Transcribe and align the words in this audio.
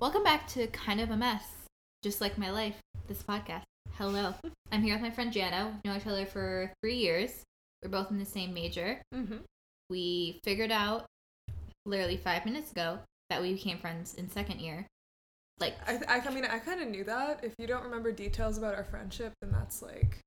Welcome 0.00 0.22
back 0.22 0.46
to 0.50 0.68
Kind 0.68 1.00
of 1.00 1.10
a 1.10 1.16
Mess, 1.16 1.42
just 2.04 2.20
like 2.20 2.38
my 2.38 2.52
life, 2.52 2.76
this 3.08 3.20
podcast. 3.20 3.64
Hello. 3.94 4.32
I'm 4.70 4.80
here 4.80 4.94
with 4.94 5.02
my 5.02 5.10
friend 5.10 5.32
Jano. 5.32 5.72
We've 5.72 5.84
known 5.84 5.96
each 5.96 6.06
other 6.06 6.24
for 6.24 6.72
three 6.80 6.94
years. 6.94 7.42
We're 7.82 7.88
both 7.88 8.12
in 8.12 8.18
the 8.20 8.24
same 8.24 8.54
major. 8.54 9.02
Mm-hmm. 9.12 9.38
We 9.90 10.38
figured 10.44 10.70
out 10.70 11.06
literally 11.84 12.16
five 12.16 12.44
minutes 12.44 12.70
ago 12.70 13.00
that 13.28 13.42
we 13.42 13.54
became 13.54 13.78
friends 13.78 14.14
in 14.14 14.30
second 14.30 14.60
year. 14.60 14.86
Like, 15.58 15.74
I, 15.84 15.98
I, 16.06 16.20
I 16.24 16.30
mean, 16.32 16.44
I 16.44 16.60
kind 16.60 16.80
of 16.80 16.86
knew 16.86 17.02
that. 17.02 17.40
If 17.42 17.54
you 17.58 17.66
don't 17.66 17.82
remember 17.82 18.12
details 18.12 18.56
about 18.56 18.76
our 18.76 18.84
friendship, 18.84 19.32
then 19.40 19.50
that's 19.50 19.82
like 19.82 20.20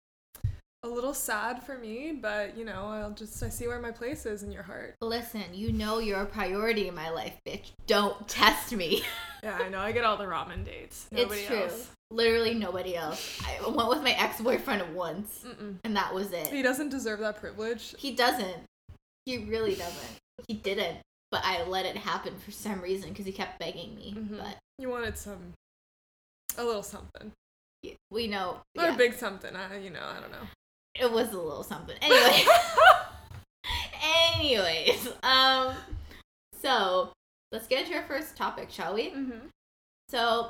a 0.84 0.88
little 0.88 1.14
sad 1.14 1.64
for 1.64 1.78
me. 1.78 2.12
But 2.20 2.58
you 2.58 2.66
know, 2.66 2.88
I'll 2.88 3.12
just 3.12 3.42
I 3.44 3.50
see 3.50 3.68
where 3.68 3.80
my 3.80 3.92
place 3.92 4.26
is 4.26 4.44
in 4.44 4.52
your 4.52 4.64
heart. 4.64 4.96
listen, 5.02 5.44
you 5.54 5.72
know 5.72 6.00
you're 6.00 6.22
a 6.22 6.26
priority 6.26 6.88
in 6.88 6.96
my 6.96 7.10
life, 7.10 7.40
bitch. 7.48 7.72
Don't 7.88 8.28
test 8.28 8.74
me. 8.74 9.04
Yeah, 9.44 9.58
I 9.60 9.70
know. 9.70 9.80
I 9.80 9.92
get 9.92 10.04
all 10.04 10.18
the 10.18 10.26
ramen 10.26 10.64
dates. 10.64 11.08
Nobody 11.12 11.40
it's 11.40 11.48
true. 11.48 11.64
else. 11.64 11.90
Literally 12.12 12.54
nobody 12.54 12.96
else. 12.96 13.42
I 13.44 13.68
went 13.72 13.90
with 13.90 14.04
my 14.04 14.12
ex 14.12 14.40
boyfriend 14.40 14.94
once, 14.94 15.44
Mm-mm. 15.44 15.78
and 15.84 15.96
that 15.98 16.14
was 16.14 16.32
it. 16.32 16.50
He 16.50 16.62
doesn't 16.62 16.90
deserve 16.90 17.22
that 17.22 17.38
privilege. 17.38 17.96
He 17.98 18.12
doesn't. 18.14 18.58
He 19.26 19.40
really 19.46 19.74
doesn't. 19.74 20.18
He 20.48 20.54
didn't. 20.54 21.00
But 21.32 21.42
I 21.44 21.64
let 21.64 21.88
it 21.88 21.98
happen 21.98 22.36
for 22.38 22.52
some 22.52 22.82
reason 22.82 23.10
because 23.10 23.26
he 23.26 23.32
kept 23.32 23.58
begging 23.58 23.96
me. 23.96 24.14
Mhm. 24.16 24.38
But 24.38 24.58
You 24.78 24.90
wanted 24.90 25.18
some, 25.18 25.54
a 26.56 26.64
little 26.64 26.84
something, 26.84 27.32
we 28.12 28.28
know. 28.28 28.62
not 28.76 28.90
yeah, 28.90 28.94
a 28.94 28.98
big 28.98 29.16
something. 29.16 29.56
I, 29.56 29.80
you 29.80 29.90
know, 29.90 30.06
I 30.06 30.20
don't 30.20 30.32
know. 30.32 30.48
It 30.96 31.12
was 31.12 31.32
a 31.32 31.40
little 31.40 31.64
something. 31.64 31.96
Anyway. 32.02 32.46
Anyways, 34.36 35.08
um, 35.24 35.76
so 36.62 37.12
let's 37.52 37.68
get 37.68 37.84
into 37.84 37.96
our 37.96 38.04
first 38.04 38.36
topic, 38.36 38.72
shall 38.72 38.96
we? 38.96 39.12
mm-hmm. 39.12 39.48
So, 40.10 40.50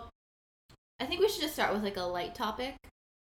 I 1.00 1.06
think 1.06 1.20
we 1.20 1.30
should 1.30 1.42
just 1.42 1.54
start 1.54 1.74
with 1.74 1.84
like 1.84 1.98
a 1.98 2.04
light 2.04 2.34
topic. 2.34 2.76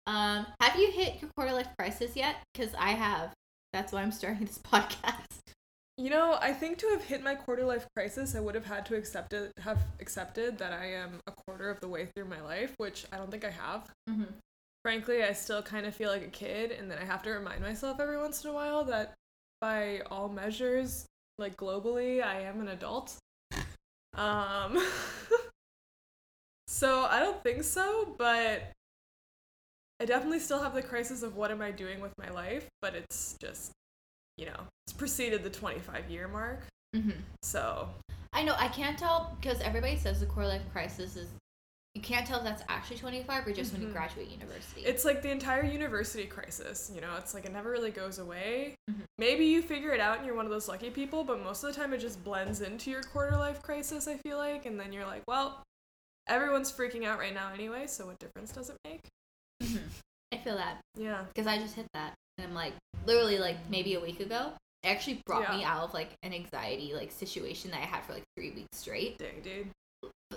Um, 0.08 0.46
have 0.60 0.78
you 0.78 0.92
hit 0.92 1.22
your 1.22 1.30
quarter 1.36 1.54
life 1.54 1.70
crisis 1.78 2.16
yet? 2.16 2.38
Because 2.54 2.74
I 2.76 2.92
have. 2.92 3.32
That's 3.74 3.94
why 3.94 4.02
I'm 4.02 4.12
starting 4.12 4.46
this 4.46 4.58
podcast. 4.72 5.54
You 5.98 6.10
know, 6.10 6.38
I 6.42 6.52
think 6.52 6.78
to 6.80 6.88
have 6.88 7.04
hit 7.04 7.24
my 7.24 7.36
quarter 7.36 7.64
life 7.64 7.88
crisis, 7.96 8.36
I 8.36 8.42
would 8.42 8.56
have 8.56 8.66
had 8.66 8.86
to 8.88 8.96
accept 8.96 9.32
it, 9.32 9.52
have 9.60 9.80
accepted 10.02 10.58
that 10.58 10.74
I 10.74 10.88
am 10.92 11.20
a 11.26 11.32
quarter 11.32 11.70
of 11.70 11.80
the 11.80 11.88
way 11.88 12.08
through 12.08 12.26
my 12.26 12.42
life, 12.42 12.74
which 12.78 13.06
I 13.14 13.18
don't 13.18 13.32
think 13.32 13.46
I 13.46 13.52
have. 13.52 13.90
Mm-hmm. 14.10 14.24
Frankly, 14.86 15.24
I 15.24 15.34
still 15.34 15.64
kind 15.64 15.88
of 15.88 15.96
feel 15.96 16.12
like 16.12 16.22
a 16.22 16.28
kid, 16.28 16.70
and 16.70 16.92
then 16.92 17.00
I 17.00 17.06
have 17.06 17.24
to 17.24 17.32
remind 17.32 17.60
myself 17.62 18.00
every 18.00 18.20
once 18.20 18.44
in 18.44 18.52
a 18.52 18.54
while 18.54 18.84
that 18.84 19.16
by 19.60 20.02
all 20.12 20.30
measures, 20.30 21.08
like 21.40 21.58
globally, 21.58 22.24
I 22.24 22.42
am 22.42 22.62
an 22.62 22.68
adult. 22.68 23.16
Um, 24.14 24.82
so 26.68 27.04
I 27.04 27.20
don't 27.20 27.44
think 27.44 27.66
so, 27.66 28.16
but 28.18 28.72
I 30.00 30.06
definitely 30.06 30.40
still 30.40 30.62
have 30.62 30.74
the 30.74 30.84
crisis 30.84 31.22
of 31.22 31.36
what 31.36 31.52
am 31.52 31.62
I 31.62 31.72
doing 31.72 32.00
with 32.00 32.14
my 32.18 32.30
life, 32.30 32.66
but 32.82 32.96
it's 32.96 33.36
just, 33.42 33.72
you 34.38 34.46
know, 34.46 34.68
it's 34.86 34.94
preceded 34.94 35.44
the 35.44 35.50
25 35.50 36.10
year 36.10 36.30
mark. 36.30 36.62
Mm-hmm. 36.96 37.20
So, 37.42 37.90
I 38.32 38.44
know 38.44 38.56
I 38.58 38.70
can't 38.70 38.98
tell 38.98 39.36
because 39.42 39.60
everybody 39.60 39.98
says 39.98 40.22
the 40.22 40.28
core 40.28 40.46
life 40.46 40.62
crisis 40.72 41.18
is 41.18 41.28
you 41.96 42.02
can't 42.02 42.28
tell 42.28 42.38
if 42.40 42.44
that's 42.44 42.62
actually 42.68 42.98
25 42.98 43.48
or 43.48 43.54
just 43.54 43.72
when 43.74 43.82
you 43.82 43.88
Mhm. 43.88 43.94
graduate 43.94 44.30
university. 44.30 44.82
it's 44.86 45.06
like 45.06 45.22
the 45.22 45.32
entire 45.32 45.64
university 45.64 46.26
crisis, 46.28 46.92
you 46.94 47.00
know, 47.02 47.16
it's 47.16 47.34
like 47.34 47.46
it 47.46 47.52
never 47.54 47.70
really 47.72 47.90
goes 47.92 48.20
away. 48.20 48.76
Mhm. 48.90 49.04
Maybe 49.18 49.46
you 49.46 49.62
figure 49.62 49.92
it 49.94 50.02
out 50.02 50.18
and 50.18 50.26
you're 50.26 50.36
one 50.36 50.46
of 50.46 50.52
those 50.52 50.68
lucky 50.68 50.90
people, 50.92 51.24
but 51.24 51.42
most 51.42 51.64
of 51.64 51.74
the 51.74 51.80
time 51.80 51.94
it 51.94 52.00
just 52.00 52.22
blends 52.24 52.60
into 52.62 52.92
your 52.92 53.02
quarter 53.02 53.38
life 53.38 53.62
crisis, 53.64 54.08
I 54.08 54.18
feel 54.18 54.38
like, 54.38 54.66
and 54.66 54.78
then 54.80 54.92
you're 54.92 55.06
like, 55.06 55.24
well, 55.28 55.64
everyone's 56.28 56.72
freaking 56.72 57.06
out 57.06 57.18
right 57.18 57.34
now 57.34 57.52
anyway, 57.54 57.88
so 57.88 58.06
what 58.08 58.20
difference 58.20 58.52
does 58.52 58.70
it 58.70 58.78
make? 58.84 59.08
Mhm. 59.64 59.88
I 60.34 60.38
feel 60.38 60.56
that 60.56 60.82
Yeah. 60.96 61.24
because 61.34 61.48
I 61.48 61.58
just 61.60 61.76
hit 61.76 61.88
that 61.94 62.14
and 62.38 62.48
I'm 62.48 62.54
like 62.54 62.74
literally 63.06 63.38
like 63.38 63.70
maybe 63.70 63.94
a 63.94 64.02
week 64.02 64.20
ago. 64.20 64.54
It 64.84 64.90
actually 64.90 65.22
brought 65.26 65.44
Yeah. 65.50 65.58
me 65.58 65.64
out 65.64 65.84
of 65.86 65.94
like 65.94 66.10
an 66.24 66.34
anxiety 66.34 66.94
like 66.94 67.12
situation 67.12 67.72
that 67.72 67.78
I 67.82 67.86
had 67.86 68.04
for 68.04 68.14
like 68.14 68.24
three 68.36 68.52
weeks 68.52 68.78
straight. 68.80 69.18
Dang, 69.18 69.42
dude. 69.42 69.72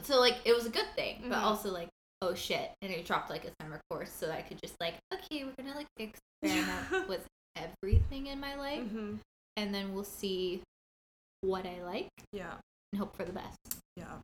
So 0.02 0.20
like 0.20 0.36
it 0.44 0.54
was 0.54 0.66
a 0.66 0.70
good 0.70 0.88
thing, 0.94 1.24
but 1.28 1.38
Mhm. 1.38 1.42
also 1.42 1.70
like 1.70 1.88
oh 2.22 2.34
shit, 2.34 2.70
and 2.82 2.92
it 2.92 3.04
dropped 3.06 3.30
like 3.30 3.44
a 3.44 3.50
summer 3.62 3.80
course 3.90 4.10
so 4.10 4.30
I 4.30 4.42
could 4.42 4.58
just 4.62 4.74
like 4.80 4.94
okay 5.14 5.44
we're 5.44 5.52
gonna 5.56 5.76
like 5.76 5.86
experiment 5.98 7.08
with 7.08 7.26
everything 7.56 8.26
in 8.28 8.38
my 8.40 8.54
life 8.54 8.82
hmm 8.88 9.16
and 9.56 9.74
then 9.74 9.92
we'll 9.92 10.04
see 10.04 10.62
what 11.40 11.66
I 11.66 11.82
like 11.82 12.08
Yeah. 12.32 12.54
and 12.92 12.98
hope 13.00 13.16
for 13.16 13.24
the 13.24 13.32
best. 13.32 13.56
Yeah. 13.96 14.18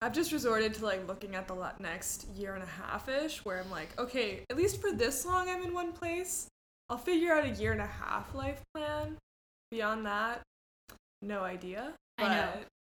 I've 0.00 0.12
just 0.12 0.30
resorted 0.32 0.74
to 0.74 0.84
like 0.84 1.06
looking 1.08 1.34
at 1.34 1.48
the 1.48 1.56
next 1.80 2.26
year 2.28 2.54
and 2.54 2.62
a 2.62 2.66
half 2.66 3.08
ish 3.08 3.44
where 3.44 3.60
I'm 3.60 3.70
like, 3.70 3.96
okay, 3.98 4.44
at 4.50 4.56
least 4.56 4.80
for 4.80 4.92
this 4.92 5.24
long 5.26 5.48
I'm 5.48 5.62
in 5.62 5.72
one 5.74 5.92
place. 5.92 6.46
I'll 6.90 6.98
figure 6.98 7.32
out 7.32 7.44
a 7.44 7.50
year 7.50 7.72
and 7.72 7.80
a 7.80 7.86
half 7.86 8.34
life 8.34 8.62
plan. 8.74 9.16
Beyond 9.72 10.06
that, 10.06 10.42
no 11.22 11.40
idea. 11.42 11.94
I 12.18 12.28
know. 12.28 12.52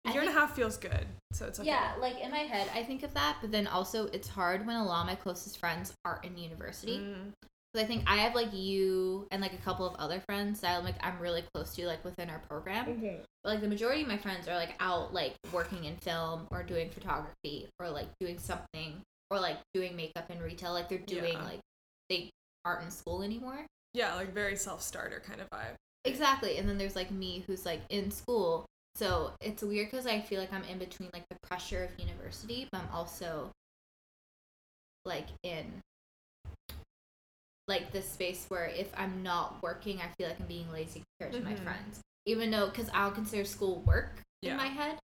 A 0.06 0.12
year 0.12 0.22
and 0.22 0.30
a 0.30 0.34
half 0.34 0.56
feels 0.56 0.78
good. 0.78 1.06
So 1.31 1.46
it's 1.46 1.59
okay. 1.59 1.68
Yeah, 1.69 1.94
like 2.00 2.19
in 2.19 2.30
my 2.30 2.40
head, 2.40 2.69
I 2.75 2.84
think 2.84 3.03
of 3.03 3.14
that, 3.14 3.38
but 3.41 3.52
then 3.52 3.68
also 3.68 4.08
it's 4.08 4.28
hard 4.28 4.66
when 4.68 4.75
a 4.75 4.84
lot 4.86 5.02
of 5.02 5.08
my 5.08 5.16
closest 5.16 5.58
friends 5.58 5.94
are 6.06 6.19
in 6.24 6.38
university. 6.38 7.00
Mm, 7.00 7.31
I 7.75 7.86
think 7.86 8.03
I 8.06 8.18
have 8.18 8.36
like 8.36 8.53
you 8.53 9.28
and 9.31 9.41
like 9.41 9.53
a 9.53 9.58
couple 9.58 9.88
of 9.88 9.96
other 9.96 10.19
friends 10.28 10.59
that 10.59 10.78
I'm 10.78 10.84
like 10.84 10.96
I'm 11.02 11.18
really 11.19 11.44
close 11.53 11.74
to 11.75 11.88
like 11.88 12.03
within 12.06 12.30
our 12.30 12.40
program. 12.47 13.02
But 13.44 13.50
like 13.50 13.62
the 13.62 13.68
majority 13.68 14.03
of 14.03 14.08
my 14.08 14.18
friends 14.18 14.47
are 14.47 14.56
like 14.56 14.75
out 14.80 15.14
like 15.14 15.34
working 15.52 15.86
in 15.86 15.96
film 15.97 16.47
or 16.52 16.62
doing 16.64 16.90
photography 16.90 17.68
or 17.80 17.90
like 17.90 18.08
doing 18.20 18.38
something 18.38 19.02
or 19.31 19.40
like 19.40 19.58
doing 19.74 19.96
makeup 19.96 20.30
in 20.30 20.40
retail. 20.40 20.74
Like 20.74 20.88
they're 20.90 21.00
doing 21.00 21.34
Yeah. 21.34 21.44
like 21.44 21.59
they 22.09 22.30
aren't 22.66 22.84
in 22.84 22.91
school 22.91 23.24
anymore. 23.24 23.66
Yeah, 23.96 24.14
like 24.16 24.34
very 24.34 24.56
self 24.56 24.81
starter 24.84 25.22
kind 25.25 25.41
of 25.41 25.50
vibe. 25.50 25.75
Exactly. 26.06 26.58
And 26.58 26.68
then 26.70 26.78
there's 26.78 26.96
like 26.96 27.09
me 27.09 27.44
who's 27.47 27.66
like 27.66 27.81
in 27.90 28.12
school. 28.12 28.66
So 28.96 29.31
it's 29.42 29.64
weird 29.64 29.90
because 29.90 30.06
I 30.06 30.22
feel 30.22 30.40
like 30.40 30.54
I'm 30.54 30.64
in 30.66 30.78
between 30.78 31.09
like 31.14 31.28
the 31.30 31.38
pressure 31.48 31.84
of 31.84 32.00
university, 32.00 32.68
but 32.72 32.81
I'm 32.81 32.90
also 32.94 33.50
like 35.06 35.28
in 35.44 35.81
like 37.68 37.92
this 37.92 38.09
space 38.09 38.46
where 38.50 38.66
if 38.68 38.90
I'm 38.98 39.24
not 39.24 39.62
working, 39.64 40.00
I 40.00 40.08
feel 40.18 40.28
like 40.28 40.40
I'm 40.40 40.48
being 40.48 40.72
lazy 40.72 41.03
compared 41.20 41.42
to 41.42 41.50
my 41.50 41.56
Mhm. 41.56 41.64
friends. 41.64 42.02
Even 42.26 42.52
though, 42.52 42.68
because 42.68 42.90
I'll 42.94 43.12
consider 43.12 43.46
school 43.46 43.82
work 43.82 44.22
Yeah. 44.42 44.52
in 44.52 44.58
my 44.58 44.68
head. 44.68 45.00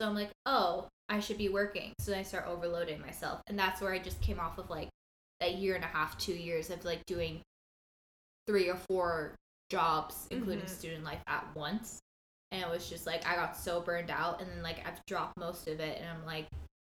So 0.00 0.08
I'm 0.08 0.14
like, 0.14 0.30
oh, 0.46 0.88
I 1.08 1.20
should 1.20 1.38
be 1.38 1.48
working. 1.48 1.92
So 1.98 2.10
then 2.10 2.20
I 2.20 2.22
start 2.24 2.46
overloading 2.46 3.00
myself. 3.00 3.40
And 3.46 3.58
that's 3.58 3.80
where 3.80 3.92
I 3.92 3.98
just 3.98 4.20
came 4.20 4.38
off 4.38 4.58
of 4.58 4.70
like 4.70 4.88
that 5.40 5.54
year 5.54 5.74
and 5.74 5.84
a 5.84 5.88
half, 5.88 6.18
two 6.18 6.34
years 6.34 6.70
of 6.70 6.84
like 6.84 7.04
doing 7.06 7.42
three 8.46 8.68
or 8.68 8.76
four 8.76 9.34
jobs, 9.70 10.26
including 10.30 10.64
Mhm. 10.64 10.68
student 10.68 11.04
life 11.04 11.22
at 11.26 11.54
once. 11.54 12.00
And 12.52 12.62
it 12.62 12.68
was 12.68 12.88
just 12.88 13.06
like 13.06 13.26
I 13.26 13.36
got 13.36 13.56
so 13.56 13.80
burned 13.80 14.10
out, 14.10 14.40
and 14.40 14.50
then 14.50 14.62
like 14.62 14.78
I've 14.86 15.04
dropped 15.06 15.36
most 15.38 15.68
of 15.68 15.80
it, 15.80 15.98
and 16.00 16.08
I'm 16.08 16.24
like 16.26 16.46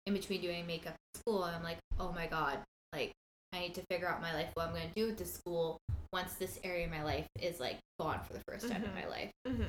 in 0.06 0.14
between 0.14 0.40
doing 0.40 0.66
makeup 0.66 0.94
at 1.14 1.20
school, 1.20 1.44
and 1.44 1.54
I'm 1.54 1.62
like, 1.62 1.78
oh 2.00 2.12
my 2.12 2.26
god, 2.26 2.58
like 2.92 3.12
I 3.52 3.60
need 3.60 3.74
to 3.74 3.82
figure 3.90 4.08
out 4.08 4.20
my 4.22 4.32
life, 4.34 4.48
what 4.54 4.66
I'm 4.68 4.72
gonna 4.72 4.86
do 4.96 5.06
with 5.06 5.18
this 5.18 5.32
school 5.34 5.78
once 6.12 6.34
this 6.34 6.58
area 6.64 6.84
of 6.86 6.90
my 6.90 7.02
life 7.02 7.26
is 7.40 7.60
like 7.60 7.78
gone 8.00 8.20
for 8.26 8.32
the 8.34 8.40
1st 8.48 8.68
time 8.68 8.82
in 8.84 8.90
Mhm. 8.90 8.94
my 8.94 9.06
life. 9.08 9.30
hmm 9.46 9.62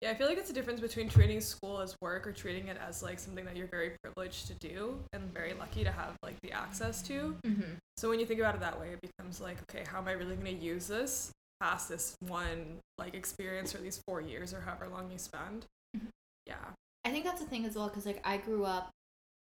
Yeah, 0.00 0.10
I 0.10 0.14
feel 0.16 0.26
like 0.26 0.36
it's 0.36 0.50
a 0.50 0.52
difference 0.52 0.80
between 0.80 1.08
treating 1.08 1.40
school 1.40 1.80
as 1.80 1.96
work 2.02 2.26
or 2.26 2.32
treating 2.32 2.68
it 2.68 2.76
as 2.76 3.02
like 3.02 3.18
something 3.18 3.44
that 3.46 3.56
you're 3.56 3.68
very 3.68 3.92
privileged 4.02 4.48
to 4.48 4.54
do 4.54 5.00
and 5.14 5.32
very 5.32 5.54
lucky 5.54 5.82
to 5.84 5.90
have 5.90 6.14
like 6.22 6.36
the 6.42 6.52
access 6.52 7.00
to. 7.02 7.36
Mm-hmm. 7.46 7.72
So 7.96 8.10
when 8.10 8.20
you 8.20 8.26
think 8.26 8.38
about 8.40 8.54
it 8.54 8.60
that 8.60 8.78
way, 8.78 8.90
it 8.90 9.00
becomes 9.00 9.40
like, 9.40 9.56
okay, 9.62 9.84
how 9.90 9.98
am 9.98 10.08
I 10.08 10.12
really 10.12 10.34
going 10.36 10.58
to 10.58 10.62
use 10.64 10.86
this 10.88 11.30
past 11.64 11.88
this 11.88 12.14
one 12.20 12.78
like 12.98 13.14
experience 13.14 13.74
or 13.74 13.78
these 13.78 14.00
four 14.06 14.20
years 14.20 14.52
or 14.52 14.60
however 14.60 14.86
long 14.88 15.10
you 15.10 15.18
spend? 15.18 15.64
Mhm. 15.96 16.08
Yeah. 16.46 16.56
I 17.04 17.10
think 17.10 17.24
that's 17.24 17.40
the 17.40 17.46
thing 17.46 17.64
as 17.64 17.74
well, 17.74 17.88
because 17.88 18.04
like 18.06 18.20
I 18.24 18.36
grew 18.36 18.64
up 18.64 18.90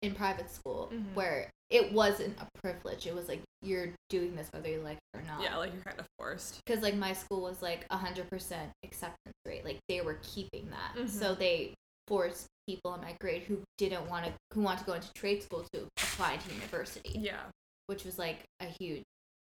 in 0.04 0.14
private 0.14 0.52
school 0.52 0.90
Mhm. 0.94 1.14
where 1.16 1.50
it 1.72 1.92
wasn't 1.94 2.40
a 2.40 2.48
privilege. 2.62 3.08
It 3.08 3.16
was 3.16 3.28
like 3.28 3.42
you're 3.64 3.94
doing 4.10 4.36
this 4.36 4.48
whether 4.54 4.70
you 4.70 4.82
like 4.82 4.98
it 5.14 5.18
or 5.18 5.24
not. 5.24 5.42
Yeah, 5.42 5.58
like 5.58 5.74
you're 5.74 5.82
kind 5.82 6.00
of 6.00 6.06
forced. 6.20 6.60
because 6.64 6.84
like 6.84 6.94
my 6.96 7.14
school 7.14 7.42
was 7.42 7.62
like 7.64 7.88
a 7.90 7.98
hundred 7.98 8.30
percent 8.30 8.72
acceptance 8.84 9.34
rate. 9.46 9.66
Like 9.66 9.80
they 9.90 10.02
were 10.02 10.20
keeping 10.22 10.70
that, 10.70 10.96
Mhm. 10.96 11.10
so 11.10 11.34
they 11.34 11.74
forced 12.08 12.46
people 12.68 12.94
in 12.94 13.02
my 13.02 13.14
grade 13.20 13.44
who 13.44 13.64
didn't 13.80 14.08
want 14.08 14.26
to 14.28 14.34
who 14.54 14.62
want 14.62 14.78
to 14.80 14.86
go 14.86 14.94
into 14.94 15.12
trade 15.14 15.42
school 15.42 15.66
to 15.74 15.88
apply 15.98 16.38
to 16.38 16.54
university, 16.54 17.18
Yeah. 17.18 17.50
which 17.88 18.04
was 18.06 18.20
like 18.20 18.44
a 18.60 18.66
huge. 18.68 19.04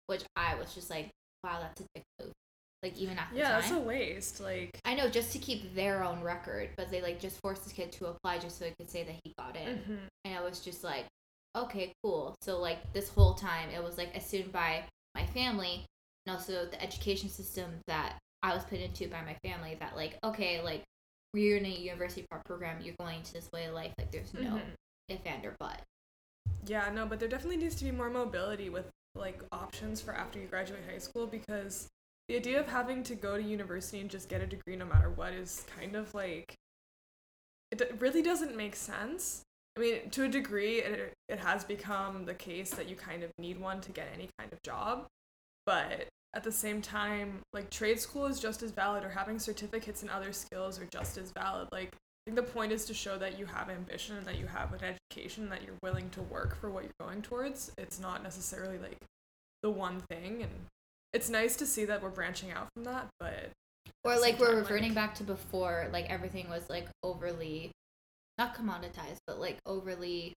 Which 0.06 0.25
I 0.34 0.56
was 0.56 0.75
just 0.75 0.90
like, 0.90 1.10
wow, 1.44 1.60
that's 1.60 1.81
a 1.81 1.84
big 1.94 2.02
move. 2.20 2.32
Like 2.82 2.96
even 2.96 3.19
at 3.19 3.28
the 3.32 3.38
Yeah, 3.38 3.50
time, 3.50 3.60
that's 3.60 3.72
a 3.72 3.78
waste. 3.80 4.40
Like, 4.40 4.78
I 4.84 4.94
know 4.94 5.08
just 5.08 5.32
to 5.32 5.38
keep 5.38 5.75
their 5.75 6.04
own 6.04 6.22
record, 6.22 6.70
but 6.76 6.90
they 6.90 7.02
like 7.02 7.19
just 7.20 7.40
forced 7.40 7.64
this 7.64 7.72
kid 7.72 7.90
to 7.92 8.06
apply 8.06 8.38
just 8.38 8.58
so 8.58 8.64
they 8.64 8.75
could 8.78 8.90
say 8.90 9.02
that 9.04 9.14
he 9.25 9.32
got 9.38 9.56
in. 9.56 9.78
mhm. 9.78 9.98
And 10.25 10.34
I 10.38 10.42
was 10.42 10.60
just 10.60 10.84
like, 10.84 11.06
okay, 11.56 11.92
cool. 12.02 12.34
So 12.42 12.58
like 12.60 12.92
this 12.92 13.08
whole 13.08 13.34
time 13.34 13.70
it 13.70 13.82
was 13.82 13.98
like 13.98 14.14
assumed 14.16 14.52
by 14.52 14.84
my 15.14 15.26
family 15.26 15.84
and 16.26 16.36
also 16.36 16.66
the 16.66 16.80
education 16.82 17.28
system 17.28 17.80
that 17.88 18.19
I 18.42 18.54
was 18.54 18.62
put 18.64 18.78
into 18.78 19.08
by 19.08 19.22
my 19.22 19.36
family 19.42 19.76
that 19.81 19.96
like, 19.96 20.16
okay, 20.22 20.62
like 20.62 20.84
you're 21.34 21.56
in 21.58 21.66
a 21.66 21.69
university 21.69 22.24
prep 22.31 22.44
program, 22.44 22.76
you're 22.81 22.94
going 23.00 23.22
to 23.22 23.32
this 23.32 23.48
way 23.52 23.64
of 23.66 23.74
life, 23.74 23.92
like 23.98 24.12
there's 24.12 24.32
no 24.34 24.40
Mhm. 24.40 24.62
if 25.08 25.19
and 25.26 25.44
or 25.44 25.56
but. 25.58 25.81
Yeah, 26.66 26.90
no, 26.94 27.06
but 27.06 27.19
there 27.19 27.28
definitely 27.28 27.56
needs 27.56 27.74
to 27.76 27.84
be 27.84 27.90
more 27.90 28.10
mobility 28.10 28.70
with 28.70 28.88
like 29.14 29.40
options 29.52 30.00
for 30.00 30.12
after 30.14 30.38
you 30.38 30.46
graduate 30.46 30.82
high 30.88 30.98
school 30.98 31.26
because 31.26 31.88
the 32.28 32.36
idea 32.36 32.60
of 32.60 32.66
having 32.66 33.02
to 33.04 33.14
go 33.14 33.36
to 33.36 33.42
university 33.42 34.00
and 34.00 34.10
just 34.10 34.28
get 34.28 34.40
a 34.40 34.46
degree 34.46 34.76
no 34.76 34.84
matter 34.84 35.10
what 35.10 35.32
is 35.32 35.64
kind 35.78 35.96
of 35.96 36.14
like 36.14 36.54
it 37.70 37.96
really 37.98 38.22
doesn't 38.22 38.56
make 38.56 38.75
sense. 38.75 39.42
I 39.76 39.80
mean, 39.80 40.10
to 40.10 40.25
a 40.25 40.28
degree, 40.28 40.78
it, 40.78 41.12
it 41.28 41.38
has 41.38 41.64
become 41.64 42.25
the 42.25 42.34
case 42.34 42.70
that 42.70 42.88
you 42.88 42.96
kind 42.96 43.22
of 43.22 43.30
need 43.38 43.60
one 43.60 43.80
to 43.82 43.92
get 43.92 44.08
any 44.14 44.28
kind 44.38 44.52
of 44.52 44.62
job. 44.62 45.06
But 45.66 46.08
at 46.34 46.42
the 46.42 46.52
same 46.52 46.82
time, 46.82 47.40
like 47.52 47.70
trade 47.70 48.00
school 48.00 48.26
is 48.26 48.40
just 48.40 48.62
as 48.62 48.70
valid, 48.70 49.04
or 49.04 49.10
having 49.10 49.38
certificates 49.38 50.02
in 50.02 50.10
other 50.10 50.32
skills 50.32 50.81
are 50.81 50.86
just 50.86 51.19
as 51.19 51.31
valid. 51.31 51.69
Like, 51.70 51.90
I 51.92 52.31
think 52.31 52.36
the 52.36 52.52
point 52.52 52.72
is 52.72 52.84
to 52.86 52.94
show 52.94 53.19
that 53.19 53.38
you 53.38 53.46
have 53.46 53.70
ambition 53.70 54.16
and 54.16 54.26
that 54.26 54.38
you 54.38 54.46
have 54.46 54.72
an 54.72 54.81
education, 54.82 55.48
that 55.50 55.62
you're 55.62 55.78
willing 55.82 56.10
to 56.10 56.22
work 56.22 56.58
for 56.60 56.70
what 56.70 56.84
you're 56.84 56.92
going 57.00 57.22
towards. 57.22 57.70
It's 57.78 58.00
not 58.00 58.22
necessarily 58.22 58.78
like 58.78 58.98
the 59.62 59.70
one 59.70 60.00
thing. 60.10 60.42
And 60.42 60.52
it's 61.12 61.28
nice 61.31 61.56
to 61.56 61.66
see 61.66 61.84
that 61.87 62.02
we're 62.02 62.10
branching 62.10 62.50
out 62.50 62.69
from 62.75 62.84
that, 62.84 63.08
but 63.20 63.50
or 64.05 64.19
like 64.19 64.38
we're 64.38 64.49
time, 64.49 64.56
reverting 64.56 64.88
like- 64.90 64.94
back 64.94 65.14
to 65.16 65.25
before 65.25 65.88
like 65.93 66.06
everything 66.10 66.49
was 66.49 66.69
like 66.70 66.87
overly 67.02 67.70
not 68.38 68.55
commoditized 68.55 69.19
but 69.26 69.40
like 69.40 69.56
overly 69.66 70.32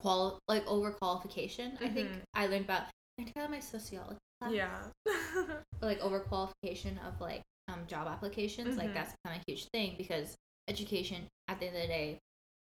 qual 0.00 0.38
like 0.48 0.64
over 0.66 0.90
qualification 0.92 1.76
i 1.80 1.88
think 1.88 2.08
Mhm. 2.08 2.20
i 2.34 2.46
learned 2.46 2.64
about 2.64 2.82
i 3.18 3.22
learned 3.22 3.32
about 3.36 3.50
my 3.50 3.60
sociology 3.60 4.18
class, 4.40 4.52
yeah. 4.52 4.78
but, 5.04 5.62
like 5.82 6.00
over 6.00 6.20
qualification 6.20 6.98
of 7.06 7.20
like 7.20 7.42
um 7.68 7.86
job 7.86 8.06
applications 8.06 8.76
like 8.76 8.90
Mhm. 8.90 8.94
that's 8.94 9.12
become 9.24 9.38
a 9.40 9.42
huge 9.50 9.66
thing 9.72 9.94
because 9.96 10.36
education 10.68 11.26
at 11.48 11.58
the 11.58 11.66
end 11.66 11.76
of 11.76 11.82
the 11.82 11.88
day 11.88 12.18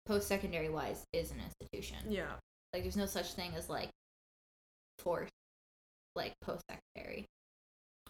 post-secondary 0.07 0.71
wise 0.71 1.05
is 1.13 1.31
an 1.31 1.41
institution 1.41 1.99
yeah. 2.11 2.33
like 2.73 2.83
there's 2.83 2.97
no 2.97 3.07
such 3.07 3.33
thing 3.35 3.53
as 3.55 3.69
like 3.69 3.91
forced 4.99 5.31
like 6.17 6.33
post-secondary 6.43 7.27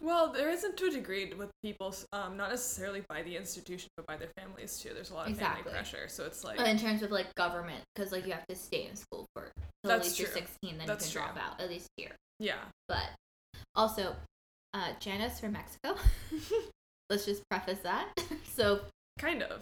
Well, 0.01 0.33
there 0.33 0.49
isn't 0.51 0.77
to 0.77 0.87
a 0.87 0.91
degree 0.91 1.33
with 1.35 1.51
people, 1.63 1.93
um, 2.13 2.37
not 2.37 2.51
necessarily 2.51 3.03
by 3.09 3.23
the 3.23 3.37
institution, 3.37 3.89
but 3.97 4.07
by 4.07 4.17
their 4.17 4.29
families 4.39 4.79
too. 4.79 4.91
There's 4.95 5.11
a 5.11 5.15
lot 5.15 5.27
of 5.27 5.33
Exactly. 5.33 5.63
family 5.65 5.77
pressure, 5.77 6.09
so 6.09 6.25
it's 6.25 6.45
like, 6.45 6.57
But 6.57 6.69
in 6.69 6.79
terms 6.79 7.03
of 7.03 7.11
like 7.11 7.35
government, 7.35 7.83
because 7.95 8.13
like 8.13 8.25
you 8.27 8.33
have 8.33 8.47
to 8.47 8.55
stay 8.55 8.87
in 8.87 8.95
school 8.97 9.27
for 9.35 9.51
till 9.83 9.93
at 9.93 10.03
least 10.03 10.19
you're 10.19 10.29
16, 10.29 10.79
then 10.79 10.87
That's 10.87 11.13
you 11.13 11.21
can 11.21 11.27
true. 11.29 11.35
drop 11.41 11.53
out 11.55 11.61
at 11.61 11.69
least 11.69 11.89
here. 11.97 12.13
yeah, 12.39 12.61
But 12.87 13.07
also, 13.75 14.15
uh, 14.75 14.93
Janice 15.01 15.41
from 15.41 15.53
Mexico. 15.53 15.97
Let's 17.11 17.25
just 17.25 17.43
preface 17.51 17.79
that. 17.81 18.09
so 18.55 18.81
kind 19.19 19.43
of. 19.43 19.61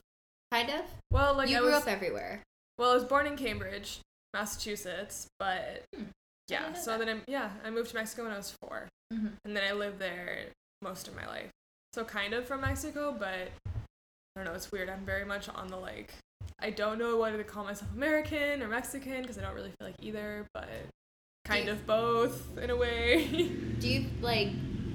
kind 0.52 0.68
of. 0.68 0.82
Well, 1.10 1.34
like 1.34 1.48
you 1.48 1.56
I 1.56 1.60
grew 1.60 1.70
was, 1.72 1.82
up 1.82 1.88
everywhere. 1.88 2.42
well, 2.76 2.90
I 2.90 2.94
was 2.94 3.04
born 3.04 3.26
in 3.26 3.36
Cambridge, 3.36 4.00
Massachusetts, 4.34 5.28
but 5.38 5.84
Hmm. 5.94 6.04
Yeah. 6.48 6.72
So 6.74 6.92
that. 6.98 7.06
then 7.06 7.16
I, 7.18 7.30
yeah, 7.30 7.50
I 7.64 7.70
moved 7.70 7.90
to 7.90 7.96
Mexico 7.96 8.24
when 8.24 8.32
I 8.32 8.36
was 8.36 8.52
4 8.60 8.88
Mhm. 9.12 9.32
and 9.44 9.56
then 9.56 9.62
I 9.68 9.72
lived 9.72 9.98
there 9.98 10.46
most 10.82 11.08
of 11.08 11.14
my 11.16 11.26
life. 11.26 11.50
So 11.92 12.04
kind 12.04 12.34
of 12.34 12.46
from 12.46 12.60
Mexico, 12.62 13.14
but 13.18 13.50
I 13.66 13.70
don't 14.36 14.44
know. 14.44 14.52
It's 14.54 14.70
weird. 14.70 14.88
I'm 14.90 15.04
very 15.04 15.24
much 15.24 15.48
on 15.48 15.68
the 15.68 15.76
like. 15.76 16.12
I 16.58 16.70
don't 16.70 16.98
know 16.98 17.16
whether 17.18 17.36
to 17.38 17.44
call 17.44 17.64
myself 17.64 17.90
American 17.94 18.62
or 18.62 18.68
Mexican 18.68 19.22
because 19.22 19.38
I 19.38 19.42
don't 19.42 19.54
really 19.54 19.70
feel 19.78 19.88
like 19.88 19.96
either, 20.02 20.46
but 20.54 20.68
kind 21.44 21.66
you- 21.66 21.72
of 21.72 21.86
both 21.86 22.56
in 22.58 22.70
a 22.70 22.76
way. 22.76 23.26
Do 23.80 23.88
you 23.88 24.06
like? 24.20 24.48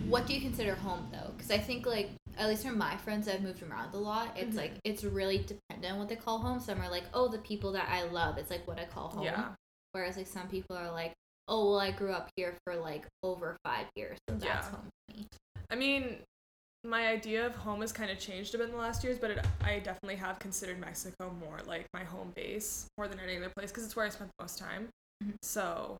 What 0.08 0.28
do 0.28 0.34
you 0.34 0.42
consider 0.42 0.76
home 0.76 1.08
though? 1.12 1.32
Because 1.38 1.52
I 1.52 1.58
think 1.58 1.86
like 1.86 2.10
at 2.38 2.50
least 2.50 2.66
from 2.66 2.78
my 2.78 2.98
friends 2.98 3.28
I've 3.30 3.42
moved 3.42 3.64
around 3.64 3.94
a 3.94 3.98
lot. 3.98 4.38
It's 4.38 4.54
Mhm. 4.56 4.58
like 4.60 4.74
it's 4.84 5.04
really 5.06 5.38
dependent 5.38 5.94
on 5.94 6.00
what 6.00 6.10
they 6.10 6.16
call 6.18 6.40
home. 6.40 6.60
Some 6.60 6.82
are 6.82 6.90
like, 6.90 7.06
oh, 7.14 7.28
the 7.30 7.38
people 7.40 7.72
that 7.74 7.88
I 7.90 8.04
love. 8.04 8.38
It's 8.38 8.50
like 8.50 8.68
what 8.68 8.78
I 8.80 8.86
call 8.86 9.08
home. 9.10 9.24
yeah. 9.24 9.56
Whereas 9.94 10.18
like 10.18 10.28
some 10.28 10.48
people 10.50 10.76
are 10.76 10.92
like, 10.92 11.14
oh 11.52 11.70
well, 11.72 11.80
I 11.80 11.92
grew 11.92 12.12
up 12.14 12.30
here 12.38 12.56
for 12.66 12.76
like 12.76 13.06
over 13.22 13.58
five 13.64 13.86
years, 13.96 14.18
so 14.28 14.36
that's 14.36 14.66
Yeah. 14.68 14.72
home 14.72 14.88
to 15.10 15.16
me. 15.16 15.28
I 15.70 15.76
mean, 15.76 16.18
my 16.84 17.08
idea 17.08 17.46
of 17.46 17.54
home 17.56 17.82
has 17.82 17.92
kind 17.92 18.10
of 18.10 18.18
changed 18.20 18.56
a 18.56 18.58
bit 18.58 18.68
in 18.68 18.72
the 18.72 18.78
last 18.80 19.04
years, 19.04 19.20
but 19.20 19.32
it, 19.32 19.46
I 19.64 19.80
definitely 19.80 20.16
have 20.16 20.40
considered 20.40 20.80
Mexico 20.80 21.30
more 21.40 21.60
like 21.68 21.86
my 21.94 22.04
home 22.04 22.32
base 22.36 22.88
more 22.98 23.08
than 23.08 23.20
any 23.20 23.38
other 23.38 23.52
place 23.56 23.70
because 23.70 23.86
it's 23.86 23.96
where 23.96 24.06
I 24.06 24.10
spent 24.10 24.32
the 24.38 24.44
most 24.44 24.58
time. 24.58 24.88
Mhm. 25.24 25.36
So, 25.44 25.98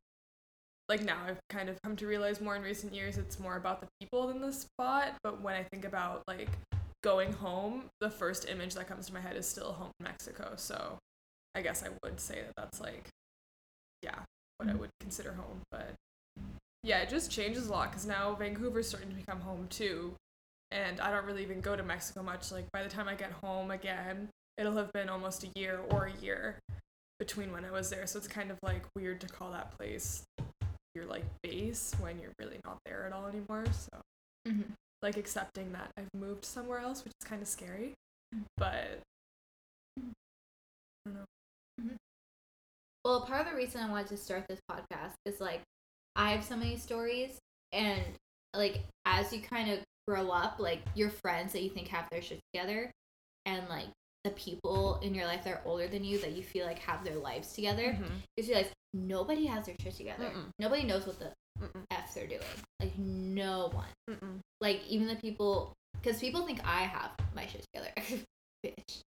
like 0.90 1.02
now, 1.04 1.22
I've 1.28 1.40
kind 1.50 1.70
of 1.70 1.78
come 1.84 1.96
to 1.98 2.08
realize 2.08 2.42
more 2.42 2.56
in 2.56 2.62
recent 2.64 2.94
years 2.94 3.18
it's 3.18 3.40
more 3.40 3.58
about 3.58 3.82
the 3.82 3.88
people 4.00 4.28
than 4.28 4.42
the 4.42 4.52
spot. 4.54 5.16
But 5.22 5.42
when 5.42 5.56
I 5.56 5.64
think 5.72 5.86
about 5.86 6.24
like 6.28 6.50
going 7.04 7.34
home, 7.34 7.90
the 8.00 8.10
first 8.10 8.48
image 8.50 8.74
that 8.76 8.88
comes 8.88 9.08
to 9.08 9.14
my 9.14 9.20
head 9.22 9.36
is 9.36 9.48
still 9.48 9.74
home 9.74 9.92
in 10.00 10.06
Mexico. 10.06 10.54
So, 10.56 10.98
I 11.56 11.62
guess 11.62 11.84
I 11.84 11.90
would 12.04 12.20
say 12.20 12.42
that 12.42 12.54
that's 12.58 12.80
like, 12.82 13.08
yeah, 14.02 14.20
what 14.62 14.70
I 14.70 14.74
Mhm. 14.74 14.80
would 14.80 14.90
consider 15.00 15.34
home. 15.34 15.62
But 15.72 15.96
yeah, 16.84 17.00
it 17.00 17.10
just 17.10 17.32
changes 17.32 17.68
a 17.68 17.72
lot 17.72 17.90
because 17.92 18.06
now 18.06 18.34
Vancouver's 18.36 18.88
starting 18.88 19.10
to 19.10 19.16
become 19.16 19.42
home 19.42 19.68
too. 19.70 20.16
And 20.72 21.00
I 21.02 21.12
don't 21.12 21.26
really 21.26 21.42
even 21.44 21.60
go 21.62 21.76
to 21.76 21.84
Mexico 21.84 22.22
much. 22.24 22.52
Like 22.52 22.72
by 22.72 22.84
the 22.84 22.90
time 22.90 23.08
I 23.08 23.16
get 23.16 23.32
home 23.32 23.72
again, 23.72 24.30
it'll 24.58 24.76
have 24.78 24.94
been 24.94 25.10
almost 25.10 25.44
a 25.44 25.50
year 25.56 25.80
or 25.90 26.06
a 26.06 26.14
year 26.14 26.60
between 27.20 27.52
when 27.52 27.66
I 27.66 27.72
was 27.72 27.90
there. 27.90 28.06
So 28.08 28.18
it's 28.20 28.28
kind 28.28 28.52
of 28.52 28.58
like 28.64 28.84
weird 28.96 29.20
to 29.22 29.28
call 29.28 29.52
that 29.52 29.78
place 29.78 30.24
your 30.96 31.06
like 31.06 31.26
base 31.42 31.94
when 32.00 32.20
you're 32.20 32.34
really 32.40 32.60
not 32.66 32.78
there 32.86 33.06
at 33.06 33.14
all 33.14 33.26
anymore. 33.28 33.66
So 33.74 34.02
Mm-hmm. 34.48 34.74
like 35.02 35.18
accepting 35.18 35.72
that 35.74 35.92
I've 35.98 36.14
moved 36.14 36.46
somewhere 36.46 36.80
else, 36.80 37.04
which 37.04 37.14
is 37.22 37.28
kind 37.28 37.42
of 37.42 37.48
scary. 37.48 37.94
Mhm. 38.36 38.44
But 38.58 39.02
I 39.98 40.02
don't 41.06 41.14
know. 41.16 41.26
Well, 43.04 43.22
part 43.22 43.46
of 43.46 43.52
the 43.52 43.58
reason 43.58 43.82
I 43.82 43.90
wanted 43.90 44.08
to 44.08 44.18
start 44.18 44.46
this 44.48 44.60
podcast 44.70 45.14
is 45.26 45.40
like 45.42 45.62
I 46.16 46.32
have 46.32 46.44
so 46.44 46.56
many 46.56 46.78
stories, 46.78 47.38
and 47.72 48.02
like 48.54 48.82
as 49.06 49.32
you 49.34 49.42
kind 49.42 49.72
of 49.72 49.80
grow 50.08 50.30
up, 50.30 50.60
like 50.60 50.82
your 50.96 51.10
friends 51.10 51.54
that 51.54 51.64
you 51.64 51.70
think 51.70 51.88
have 51.88 52.08
their 52.12 52.22
shit 52.22 52.40
together, 52.54 52.92
and 53.46 53.68
like 53.70 53.88
the 54.24 54.32
people 54.32 55.00
in 55.02 55.16
your 55.16 55.26
life 55.26 55.44
that 55.46 55.54
are 55.54 55.62
older 55.66 55.88
than 55.88 56.04
you 56.04 56.20
that 56.20 56.34
you 56.34 56.44
feel 56.44 56.66
like 56.68 56.78
have 56.80 57.04
their 57.04 57.16
lives 57.16 57.54
together, 57.54 57.98
Mhm. 58.00 58.12
you 58.38 58.44
realize 58.44 58.70
nobody 58.94 59.46
has 59.48 59.66
their 59.66 59.76
shit 59.82 59.96
together. 59.96 60.26
Mm-mm. 60.26 60.50
Nobody 60.60 60.84
knows 60.84 61.08
what 61.08 61.18
the 61.18 61.32
Mm-mm. 61.60 61.84
f 61.90 62.14
they're 62.14 62.28
doing. 62.28 62.42
Like 62.80 62.96
no 63.00 63.70
one. 63.70 63.90
Mm-mm. 64.10 64.40
Like 64.60 64.86
even 64.88 65.08
the 65.08 65.16
people, 65.16 65.74
because 65.94 66.20
people 66.20 66.46
think 66.46 66.60
I 66.64 66.82
have 66.84 67.12
my 67.36 67.48
shit 67.48 67.66
together. 67.74 67.92
Bitch, 68.66 69.02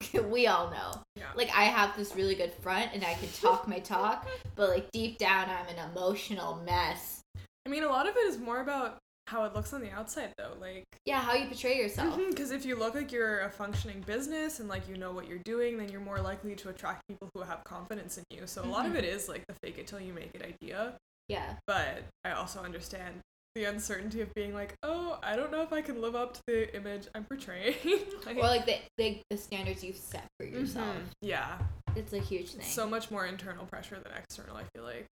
we 0.30 0.46
all 0.46 0.70
know. 0.70 1.00
Yeah. 1.16 1.24
Like 1.34 1.50
I 1.54 1.64
have 1.64 1.96
this 1.96 2.14
really 2.14 2.34
good 2.34 2.52
front 2.52 2.90
and 2.94 3.04
I 3.04 3.14
can 3.14 3.28
talk 3.40 3.66
my 3.68 3.78
talk, 3.78 4.26
but 4.54 4.68
like 4.70 4.90
deep 4.92 5.18
down 5.18 5.48
I'm 5.48 5.66
an 5.74 5.90
emotional 5.90 6.60
mess. 6.64 7.20
I 7.66 7.68
mean, 7.68 7.82
a 7.82 7.88
lot 7.88 8.08
of 8.08 8.16
it 8.16 8.26
is 8.26 8.38
more 8.38 8.60
about 8.60 8.98
how 9.26 9.42
it 9.42 9.52
looks 9.56 9.72
on 9.72 9.80
the 9.80 9.90
outside, 9.90 10.32
though. 10.38 10.52
Like, 10.60 10.84
Yeah, 11.04 11.20
how 11.20 11.34
you 11.34 11.46
portray 11.46 11.76
yourself. 11.78 12.16
Because 12.28 12.52
if 12.52 12.64
you 12.64 12.76
look 12.76 12.94
like 12.94 13.10
you're 13.10 13.40
a 13.40 13.50
functioning 13.50 14.00
business 14.06 14.60
and 14.60 14.68
like 14.68 14.88
you 14.88 14.96
know 14.96 15.10
what 15.10 15.26
you're 15.26 15.40
doing, 15.44 15.76
then 15.78 15.88
you're 15.88 16.00
more 16.00 16.20
likely 16.20 16.54
to 16.54 16.68
attract 16.68 17.02
people 17.08 17.28
who 17.34 17.42
have 17.42 17.64
confidence 17.64 18.18
in 18.18 18.24
you. 18.30 18.46
So 18.46 18.62
a 18.62 18.66
lot 18.66 18.86
of 18.86 18.92
Mhm. 18.92 18.98
it 18.98 19.04
is 19.04 19.28
like 19.28 19.44
the 19.48 19.54
fake 19.62 19.78
it 19.78 19.88
till 19.88 19.98
you 20.00 20.12
make 20.12 20.30
it 20.34 20.42
idea. 20.44 20.94
Yeah. 21.28 21.54
But 21.66 22.04
I 22.24 22.30
also 22.32 22.60
understand 22.60 23.16
the 23.56 23.64
uncertainty 23.64 24.20
of 24.20 24.32
being 24.34 24.52
like, 24.52 24.74
oh, 24.82 25.18
I 25.22 25.34
don't 25.34 25.50
know 25.50 25.62
if 25.62 25.72
I 25.72 25.80
can 25.80 26.00
live 26.02 26.14
up 26.14 26.34
to 26.34 26.40
the 26.46 26.76
image 26.76 27.08
I'm 27.14 27.24
portraying. 27.24 27.74
like, 28.26 28.36
Or 28.36 28.42
like 28.42 28.66
the, 28.66 28.76
the 28.98 29.18
the 29.30 29.36
standards 29.38 29.82
you've 29.82 29.96
set 29.96 30.26
for 30.38 30.46
yourself. 30.46 30.94
mhm. 30.94 31.00
Yeah. 31.22 31.58
It's 31.96 32.12
a 32.12 32.18
huge 32.18 32.50
thing. 32.50 32.66
So 32.66 32.86
much 32.86 33.10
more 33.10 33.24
internal 33.24 33.64
pressure 33.64 33.98
than 33.98 34.12
external, 34.12 34.56
I 34.56 34.64
feel 34.74 34.84
like. 34.84 35.06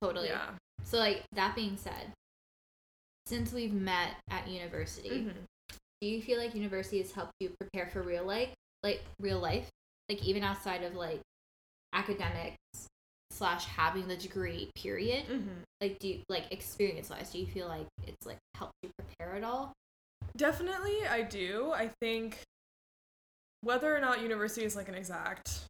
totally. 0.00 0.28
Yeah. 0.28 0.50
So 0.84 0.98
like 0.98 1.24
that 1.32 1.56
being 1.56 1.76
said, 1.76 2.12
since 3.26 3.52
we've 3.52 3.72
met 3.74 4.14
at 4.30 4.46
university, 4.48 5.10
Mhm. 5.10 5.34
do 6.00 6.06
you 6.06 6.22
feel 6.22 6.38
like 6.38 6.54
university 6.54 6.98
has 7.02 7.10
helped 7.12 7.32
you 7.40 7.50
prepare 7.60 7.88
for 7.90 8.02
real 8.02 8.24
life 8.24 8.50
like 8.82 9.02
real 9.20 9.38
life 9.38 9.68
like 10.08 10.24
even 10.24 10.42
outside 10.42 10.82
of 10.82 10.94
like 10.94 11.20
academics 11.92 12.56
slash 13.40 13.64
having 13.64 14.06
the 14.06 14.16
degree 14.16 14.70
period 14.74 15.24
Mhm. 15.26 15.62
like 15.80 15.98
do 15.98 16.08
you 16.08 16.22
like 16.28 16.52
experience 16.52 17.08
wise 17.08 17.32
do 17.32 17.38
you 17.38 17.46
feel 17.46 17.68
like 17.68 17.86
it's 18.06 18.26
like 18.26 18.36
helped 18.54 18.74
you 18.82 18.90
prepare 18.98 19.34
at 19.34 19.44
all 19.44 19.72
Definitely, 20.36 20.98
I 21.06 21.22
do. 21.22 21.72
I 21.74 21.90
think 22.00 22.38
whether 23.62 23.94
or 23.94 24.00
not 24.00 24.22
university 24.22 24.64
is 24.64 24.76
like 24.76 24.88
an 24.88 24.94
exact 24.94 25.64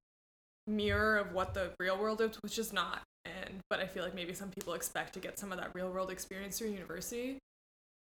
mirror 0.66 1.16
of 1.16 1.32
what 1.32 1.54
the 1.54 1.72
real 1.80 1.96
world 1.98 2.20
is, 2.20 2.36
which 2.42 2.58
is 2.58 2.72
not, 2.72 3.02
and 3.24 3.60
but 3.70 3.80
I 3.80 3.86
feel 3.86 4.04
like 4.04 4.14
maybe 4.14 4.34
some 4.34 4.50
people 4.50 4.74
expect 4.74 5.14
to 5.14 5.20
get 5.20 5.38
some 5.38 5.50
of 5.52 5.58
that 5.58 5.70
real 5.74 5.88
world 5.90 6.10
experience 6.10 6.58
through 6.58 6.70
university 6.70 7.38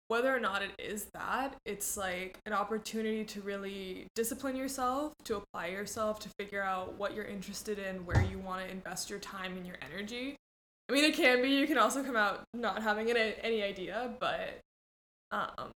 whether 0.09 0.35
or 0.35 0.39
not 0.39 0.63
it 0.63 0.71
is 0.79 1.05
that, 1.13 1.55
it's 1.65 1.95
like 1.95 2.39
an 2.47 2.51
opportunity 2.51 3.23
to 3.23 3.41
really 3.41 4.07
discipline 4.15 4.55
yourself, 4.55 5.13
to 5.23 5.37
apply 5.37 5.67
yourself, 5.67 6.19
to 6.19 6.29
figure 6.39 6.63
out 6.63 6.97
what 6.97 7.13
you're 7.13 7.25
interested 7.25 7.77
in, 7.77 8.03
where 8.07 8.23
you 8.23 8.39
want 8.39 8.65
to 8.65 8.71
invest 8.71 9.11
your 9.11 9.19
time 9.19 9.55
and 9.55 9.67
your 9.67 9.75
energy. 9.93 10.35
I 10.89 10.93
mean, 10.93 11.03
it 11.03 11.13
can 11.13 11.43
be, 11.43 11.49
you 11.49 11.67
can 11.67 11.77
also 11.77 12.03
come 12.03 12.15
out 12.15 12.41
not 12.55 12.81
having 12.81 13.07
any, 13.11 13.35
any 13.43 13.61
idea, 13.61 14.09
but 14.19 14.59
um, 15.31 15.69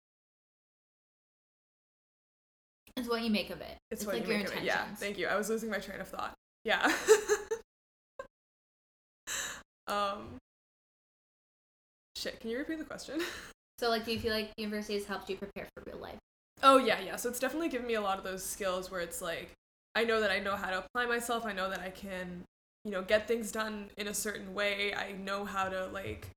it's 2.97 3.07
what 3.07 3.21
you 3.21 3.29
make 3.29 3.51
of 3.51 3.61
it. 3.61 3.77
It's, 3.91 4.01
it's 4.01 4.11
like 4.11 4.23
you 4.23 4.29
your 4.29 4.39
intentions. 4.39 4.63
It. 4.63 4.65
Yeah, 4.65 4.85
thank 4.95 5.19
you. 5.19 5.27
I 5.27 5.35
was 5.35 5.47
losing 5.47 5.69
my 5.69 5.77
train 5.77 6.01
of 6.01 6.07
thought. 6.07 6.33
Yeah. 6.65 6.83
um, 9.87 10.37
shit, 12.15 12.39
can 12.39 12.49
you 12.49 12.57
repeat 12.57 12.79
the 12.79 12.85
question? 12.85 13.21
So 13.79 13.89
like, 13.89 14.05
do 14.05 14.11
you 14.11 14.19
feel 14.19 14.33
like 14.33 14.51
university 14.57 14.95
has 14.95 15.05
helped 15.05 15.29
you 15.29 15.35
prepare 15.35 15.67
for 15.75 15.83
real 15.85 16.01
life? 16.01 16.19
Oh 16.61 16.77
yeah, 16.77 16.99
yeah. 16.99 17.15
So 17.15 17.29
it's 17.29 17.39
definitely 17.39 17.69
given 17.69 17.87
me 17.87 17.95
a 17.95 18.01
lot 18.01 18.17
of 18.17 18.23
those 18.23 18.43
skills 18.43 18.89
where 18.89 19.01
it's 19.01 19.21
like 19.21 19.51
I 19.95 20.03
know 20.03 20.21
that 20.21 20.31
I 20.31 20.39
know 20.39 20.55
how 20.55 20.69
to 20.69 20.79
apply 20.79 21.05
myself. 21.05 21.45
I 21.45 21.53
know 21.53 21.69
that 21.69 21.79
I 21.79 21.89
can, 21.89 22.43
you 22.85 22.91
know, 22.91 23.01
get 23.01 23.27
things 23.27 23.51
done 23.51 23.89
in 23.97 24.07
a 24.07 24.13
certain 24.13 24.53
way. 24.53 24.93
I 24.93 25.11
know 25.11 25.45
how 25.45 25.69
to 25.69 25.87
like 25.87 26.27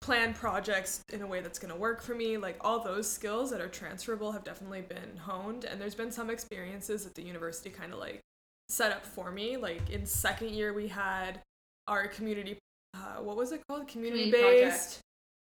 plan 0.00 0.34
projects 0.34 1.02
in 1.12 1.22
a 1.22 1.26
way 1.26 1.40
that's 1.40 1.58
going 1.58 1.72
to 1.72 1.80
work 1.80 2.02
for 2.02 2.14
me. 2.14 2.36
Like 2.36 2.56
all 2.60 2.80
those 2.80 3.10
skills 3.10 3.50
that 3.50 3.60
are 3.60 3.68
transferable 3.68 4.32
have 4.32 4.44
definitely 4.44 4.82
been 4.82 5.16
honed 5.18 5.64
and 5.64 5.80
there's 5.80 5.94
been 5.94 6.12
some 6.12 6.30
experiences 6.30 7.04
that 7.04 7.14
the 7.14 7.22
university 7.22 7.70
kind 7.70 7.92
of 7.92 7.98
like 7.98 8.20
set 8.68 8.92
up 8.92 9.04
for 9.04 9.30
me. 9.30 9.56
Like 9.56 9.90
in 9.90 10.06
second 10.06 10.50
year 10.50 10.72
we 10.72 10.88
had 10.88 11.40
our 11.88 12.06
community 12.06 12.58
uh, 12.94 13.20
what 13.20 13.36
was 13.36 13.50
it 13.50 13.60
called? 13.66 13.88
Community 13.88 14.30
based 14.30 15.00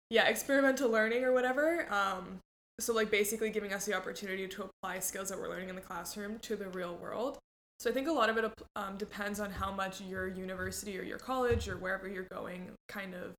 yeah, 0.09 0.27
experimental 0.27 0.89
learning 0.89 1.23
or 1.23 1.33
whatever. 1.33 1.91
Um, 1.91 2.39
so 2.79 2.93
like 2.93 3.09
basically 3.09 3.49
giving 3.49 3.73
us 3.73 3.85
the 3.85 3.93
opportunity 3.93 4.47
to 4.47 4.63
apply 4.63 4.99
skills 4.99 5.29
that 5.29 5.39
we're 5.39 5.49
learning 5.49 5.69
in 5.69 5.75
the 5.75 5.81
classroom 5.81 6.39
to 6.39 6.55
the 6.55 6.67
real 6.69 6.95
world. 6.95 7.37
So 7.79 7.89
I 7.89 7.93
think 7.93 8.07
a 8.07 8.11
lot 8.11 8.29
of 8.29 8.37
it 8.37 8.51
um, 8.75 8.97
depends 8.97 9.39
on 9.39 9.51
how 9.51 9.71
much 9.71 10.01
your 10.01 10.27
university 10.27 10.97
or 10.97 11.03
your 11.03 11.17
college 11.17 11.67
or 11.67 11.77
wherever 11.77 12.07
you're 12.07 12.23
going 12.23 12.69
kind 12.87 13.13
of 13.13 13.33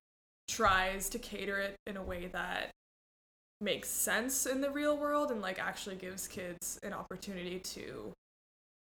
tries 0.49 1.09
to 1.11 1.19
cater 1.19 1.59
it 1.59 1.75
in 1.87 1.97
a 1.97 2.03
way 2.03 2.29
that 2.33 2.71
makes 3.61 3.89
sense 3.89 4.45
in 4.45 4.61
the 4.61 4.71
real 4.71 4.97
world 4.97 5.31
and 5.31 5.41
like 5.41 5.59
actually 5.59 5.97
gives 5.97 6.29
kids 6.29 6.79
an 6.83 6.93
opportunity 6.93 7.59
to 7.59 8.13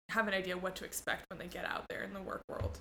have 0.08 0.26
an 0.26 0.34
idea 0.34 0.56
what 0.56 0.74
to 0.76 0.84
expect 0.84 1.24
when 1.30 1.38
they 1.38 1.46
get 1.46 1.64
out 1.64 1.84
there 1.88 2.02
in 2.02 2.14
the 2.14 2.20
work 2.20 2.42
world. 2.48 2.78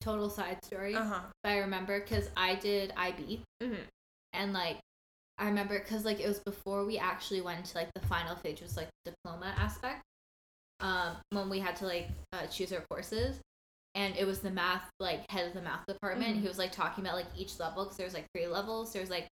Total 0.00 0.30
side 0.30 0.64
story. 0.64 0.94
uh-huh. 0.94 1.20
But 1.42 1.50
I 1.50 1.58
remember 1.58 2.00
because 2.00 2.30
I 2.36 2.54
did 2.54 2.92
IB 2.96 3.42
hmm 3.62 3.74
and 4.32 4.52
like 4.52 4.78
I 5.38 5.46
remember 5.46 5.78
because 5.78 6.04
like 6.04 6.20
it 6.20 6.28
was 6.28 6.38
before 6.40 6.84
we 6.84 6.98
actually 6.98 7.40
went 7.40 7.64
to 7.66 7.78
like 7.78 7.92
the 7.94 8.00
final 8.06 8.36
stage 8.36 8.60
was 8.60 8.76
like 8.76 8.88
the 9.04 9.12
diploma 9.12 9.54
aspect. 9.58 10.02
Um, 10.80 11.16
when 11.30 11.50
we 11.50 11.58
had 11.58 11.76
to 11.76 11.86
like 11.86 12.08
uh, 12.32 12.46
choose 12.46 12.72
our 12.72 12.82
courses, 12.90 13.38
and 13.94 14.16
it 14.16 14.26
was 14.26 14.40
the 14.40 14.50
math 14.50 14.88
like 14.98 15.30
head 15.30 15.46
of 15.46 15.52
the 15.54 15.60
math 15.60 15.84
department. 15.86 16.36
Mhm. 16.38 16.40
He 16.42 16.48
was 16.48 16.58
like 16.58 16.72
talking 16.72 17.04
about 17.04 17.16
like 17.16 17.26
each 17.36 17.58
level 17.58 17.84
because 17.84 17.98
there's 17.98 18.14
like 18.14 18.26
three 18.34 18.46
levels. 18.46 18.92
There's 18.92 19.10
like 19.10 19.26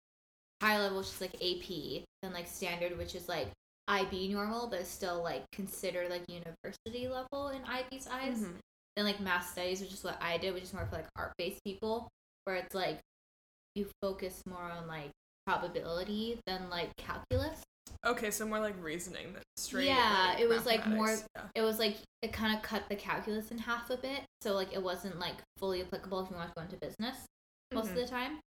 high 0.62 0.78
level, 0.78 0.98
which 0.98 1.08
is 1.08 1.20
like 1.20 1.34
AP, 1.36 2.04
then 2.22 2.32
like 2.34 2.46
standard, 2.48 2.96
which 2.98 3.14
is 3.14 3.28
like 3.28 3.48
IB 3.86 4.28
normal, 4.32 4.66
but 4.66 4.86
still 4.86 5.22
like 5.22 5.44
considered 5.52 6.10
like 6.10 6.22
university 6.28 7.08
level 7.08 7.48
in 7.48 7.62
IB's 7.64 8.06
eyes. 8.08 8.40
Mhm. 8.40 8.54
Then 8.98 9.04
like 9.06 9.20
math 9.20 9.48
studies, 9.52 9.80
which 9.80 9.92
is 9.92 10.02
what 10.02 10.20
I 10.20 10.38
did, 10.38 10.52
which 10.54 10.64
is 10.64 10.74
more 10.74 10.84
for 10.86 10.96
like 10.96 11.06
art 11.14 11.32
based 11.38 11.62
people, 11.64 12.08
where 12.42 12.56
it's 12.56 12.74
like 12.74 12.98
you 13.76 13.86
focus 14.02 14.42
more 14.44 14.60
on 14.60 14.88
like 14.88 15.10
probability 15.46 16.40
than 16.48 16.68
like 16.68 16.90
calculus. 16.96 17.60
Okay, 18.04 18.32
so 18.32 18.44
more 18.44 18.58
like 18.58 18.74
reasoning 18.82 19.34
than 19.34 19.42
straight. 19.56 19.86
Yeah, 19.86 20.36
it 20.38 20.48
was, 20.48 20.66
like, 20.66 20.84
more- 20.84 21.16
Yeah. 21.36 21.42
It 21.54 21.62
was 21.62 21.78
like 21.78 21.96
it 22.22 22.32
kind 22.32 22.56
of 22.56 22.62
cut 22.62 22.88
the 22.88 22.96
calculus 22.96 23.52
in 23.52 23.58
half 23.58 23.88
a 23.90 23.96
bit, 23.96 24.22
so 24.42 24.54
like 24.54 24.72
it 24.74 24.82
wasn't 24.82 25.20
like 25.20 25.36
fully 25.58 25.80
applicable 25.80 26.18
if 26.18 26.30
you 26.30 26.34
want 26.36 26.48
to 26.48 26.54
go 26.56 26.62
into 26.62 26.76
business 26.78 27.24
most 27.72 27.86
Mhm. 27.86 27.90
of 27.90 27.94
the 27.98 28.06
time. 28.08 28.40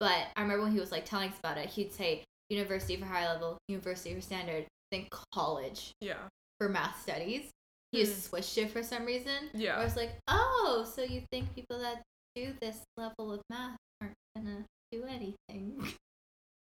But 0.00 0.26
I 0.36 0.42
remember 0.42 0.64
when 0.64 0.72
he 0.72 0.80
was 0.80 0.92
like 0.92 1.06
telling 1.06 1.30
us 1.30 1.38
about 1.38 1.56
it, 1.56 1.70
he'd 1.70 1.94
say 1.94 2.24
university 2.50 2.96
for 2.98 3.06
high 3.06 3.26
level, 3.26 3.56
university 3.68 4.14
for 4.14 4.20
standard, 4.20 4.66
then 4.90 5.06
college 5.32 5.92
Yeah. 6.02 6.28
for 6.60 6.68
math 6.68 7.00
studies. 7.00 7.50
He 7.94 8.04
just 8.04 8.18
Mhm. 8.18 8.28
switched 8.28 8.58
it 8.58 8.70
for 8.70 8.82
some 8.82 9.04
reason. 9.04 9.50
Yeah. 9.54 9.78
I 9.78 9.84
was 9.84 9.96
like, 9.96 10.12
oh, 10.28 10.90
so 10.94 11.02
you 11.02 11.22
think 11.30 11.54
people 11.54 11.78
that 11.78 12.02
do 12.34 12.54
this 12.60 12.82
level 12.96 13.32
of 13.32 13.42
math 13.48 13.76
aren't 14.00 14.14
gonna 14.36 14.64
do 14.90 15.04
anything? 15.04 15.78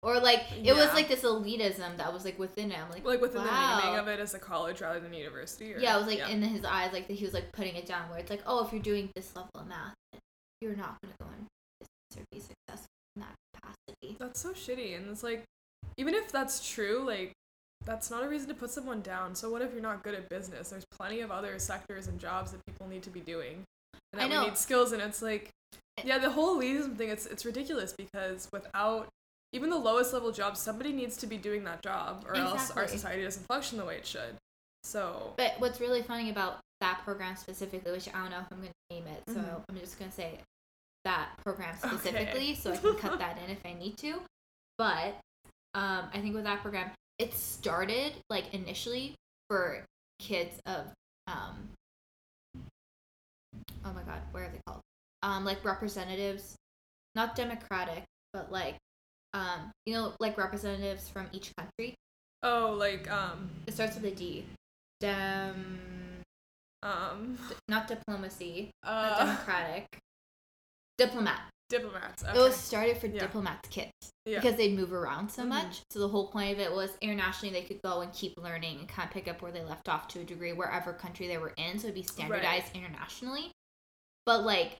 or 0.03 0.19
like 0.19 0.47
it 0.53 0.75
was 0.75 0.89
like 0.95 1.09
this 1.09 1.23
elitism 1.23 1.99
that 1.99 2.13
was 2.13 2.25
like 2.25 2.39
within 2.39 2.71
him, 2.71 2.89
like 2.91 3.05
like 3.05 3.21
within 3.21 3.43
wow. 3.43 3.77
the 3.77 3.83
naming 3.85 3.99
of 4.01 4.09
it 4.09 4.19
as 4.19 4.33
a 4.35 4.39
college 4.39 4.81
rather 4.81 5.01
than 5.01 5.13
a 5.13 5.17
university. 5.17 5.75
Or, 5.75 5.79
Yeah, 5.79 5.97
it 5.97 5.99
was 5.99 6.07
like 6.07 6.29
in 6.31 6.41
his 6.43 6.65
eyes, 6.65 6.93
like 6.93 7.07
he 7.07 7.25
was 7.25 7.35
like 7.35 7.53
putting 7.53 7.77
it 7.77 7.87
down, 7.87 8.09
where 8.09 8.19
it's 8.19 8.31
like, 8.31 8.43
oh, 8.47 8.65
if 8.65 8.73
you're 8.73 8.83
doing 8.83 9.11
this 9.15 9.35
level 9.37 9.51
of 9.55 9.67
math, 9.67 9.95
you're 10.63 10.77
not 10.77 10.97
gonna 11.03 11.15
go 11.21 11.27
business 11.81 12.17
or 12.17 12.23
be 12.33 12.41
successful 12.41 12.89
in 13.17 13.23
that 13.23 13.35
capacity. 13.55 14.17
That's 14.19 14.41
so 14.41 14.53
shitty, 14.53 14.97
and 14.97 15.11
it's 15.11 15.23
like, 15.23 15.45
even 15.99 16.15
if 16.15 16.33
that's 16.33 16.67
true, 16.67 17.05
like, 17.07 17.33
that's 17.85 18.11
not 18.11 18.23
a 18.23 18.29
reason 18.29 18.49
to 18.49 18.55
put 18.55 18.71
someone 18.71 19.01
down. 19.01 19.35
So 19.35 19.51
what 19.51 19.63
if 19.63 19.73
you're 19.73 19.83
not 19.83 20.03
good 20.03 20.15
at 20.15 20.29
business? 20.29 20.71
There's 20.71 20.85
plenty 20.91 21.21
of 21.21 21.31
other 21.31 21.59
sectors 21.59 22.07
and 22.07 22.19
jobs 22.19 22.53
that 22.53 22.65
people 22.67 22.87
need 22.89 23.03
to 23.05 23.11
be 23.11 23.21
doing, 23.21 23.65
and 24.13 24.21
I 24.23 24.29
that 24.29 24.35
know. 24.35 24.41
we 24.43 24.49
need 24.49 24.59
skills. 24.59 24.93
And 24.93 25.01
it's 25.03 25.23
like, 25.23 25.51
yeah, 26.05 26.19
the 26.19 26.31
whole 26.31 26.59
elitism 26.59 26.97
thing. 26.97 27.09
It's 27.09 27.27
it's 27.27 27.45
ridiculous 27.45 27.93
because 27.93 28.49
without 28.53 29.09
even 29.53 29.71
the 29.71 29.79
lowest 29.79 30.13
level 30.13 30.31
jobs, 30.31 30.61
somebody 30.61 30.93
needs 30.93 31.17
to 31.19 31.27
be 31.27 31.37
doing 31.37 31.65
that 31.65 31.83
job, 31.83 32.25
or 32.29 32.37
else 32.37 32.71
our 32.73 32.87
society 32.87 33.23
doesn't 33.23 33.47
function 33.47 33.79
the 33.79 33.85
way 33.85 33.97
it 33.97 34.07
should. 34.07 34.37
So 34.85 35.35
But 35.37 35.55
what's 35.59 35.81
really 35.81 36.03
funny 36.03 36.31
about 36.31 36.59
that 36.81 37.03
program 37.05 37.37
specifically, 37.37 37.93
which 37.93 38.09
I 38.09 38.13
don't 38.13 38.31
know 38.31 38.39
if 38.39 38.47
I'm 38.51 38.59
going 38.61 38.71
to 38.71 38.95
name 38.95 39.05
it, 39.07 39.23
so 39.29 39.35
Mhm. 39.41 39.63
I'm 39.69 39.79
just 39.79 39.99
going 39.99 40.11
to 40.11 40.17
say 40.17 40.39
that 41.05 41.31
program 41.43 41.75
Okay. 41.85 41.97
specifically, 41.97 42.55
so 42.55 42.73
I 42.73 42.77
can 42.77 42.95
cut 42.97 43.19
that 43.19 43.39
in 43.45 43.51
if 43.51 43.59
I 43.67 43.75
need 43.75 43.97
to. 43.99 44.21
But 44.79 45.19
um, 45.75 46.09
I 46.15 46.21
think 46.21 46.35
with 46.35 46.45
that 46.45 46.63
program, 46.63 46.91
it 47.21 47.35
started 47.35 48.15
like 48.31 48.53
initially 48.55 49.15
for 49.49 49.85
kids 50.19 50.59
of 50.65 50.87
um, 51.27 51.69
oh 53.85 53.93
my 53.93 54.03
god, 54.03 54.23
where 54.33 54.45
are 54.45 54.49
they 54.49 54.61
called? 54.67 54.81
Um, 55.23 55.45
like 55.45 55.63
representatives, 55.65 56.57
not 57.15 57.37
democratic, 57.37 58.05
but 58.33 58.51
like 58.51 58.77
um, 59.35 59.71
you 59.85 59.93
know, 59.95 60.15
like 60.19 60.39
representatives 60.39 61.09
from 61.09 61.29
each 61.33 61.53
country. 61.57 61.95
oh, 62.43 62.75
like 62.77 63.09
um 63.13 63.51
It 63.67 63.75
starts 63.75 63.95
with 63.97 64.05
a 64.07 64.11
D. 64.11 64.47
Dem 65.01 65.79
um 66.83 67.39
not 67.69 67.87
diplomacy, 67.87 68.71
not 68.83 69.13
uh 69.13 69.19
democratic. 69.27 69.99
Diplomat. 70.97 71.43
Diplomats. 71.71 72.23
It 72.23 72.35
was 72.35 72.55
started 72.57 72.99
for 72.99 73.07
Yeah. 73.07 73.21
diplomats 73.21 73.69
kids 73.71 73.93
yeah. 74.27 74.41
because 74.41 74.57
they'd 74.57 74.77
move 74.77 74.93
around 74.93 75.31
so 75.31 75.45
Mhm. 75.45 75.49
much. 75.49 75.81
So 75.91 76.01
the 76.01 76.09
whole 76.09 76.29
point 76.29 76.53
of 76.53 76.59
it 76.59 76.71
was 76.73 76.91
internationally 77.01 77.53
they 77.59 77.67
could 77.67 77.81
go 77.83 78.03
and 78.03 78.13
keep 78.13 78.37
learning 78.37 78.81
and 78.81 78.89
kind 78.89 79.09
of 79.09 79.13
pick 79.15 79.29
up 79.29 79.41
where 79.41 79.53
they 79.53 79.63
left 79.65 79.89
off 79.89 80.09
to 80.09 80.21
a 80.21 80.25
degree 80.25 80.53
wherever 80.53 80.93
country 80.93 81.27
they 81.27 81.39
were 81.39 81.55
in. 81.57 81.79
So 81.79 81.87
it'd 81.87 81.95
be 81.95 82.03
standardized 82.03 82.75
internationally. 82.75 83.53
But 84.27 84.43
like, 84.45 84.77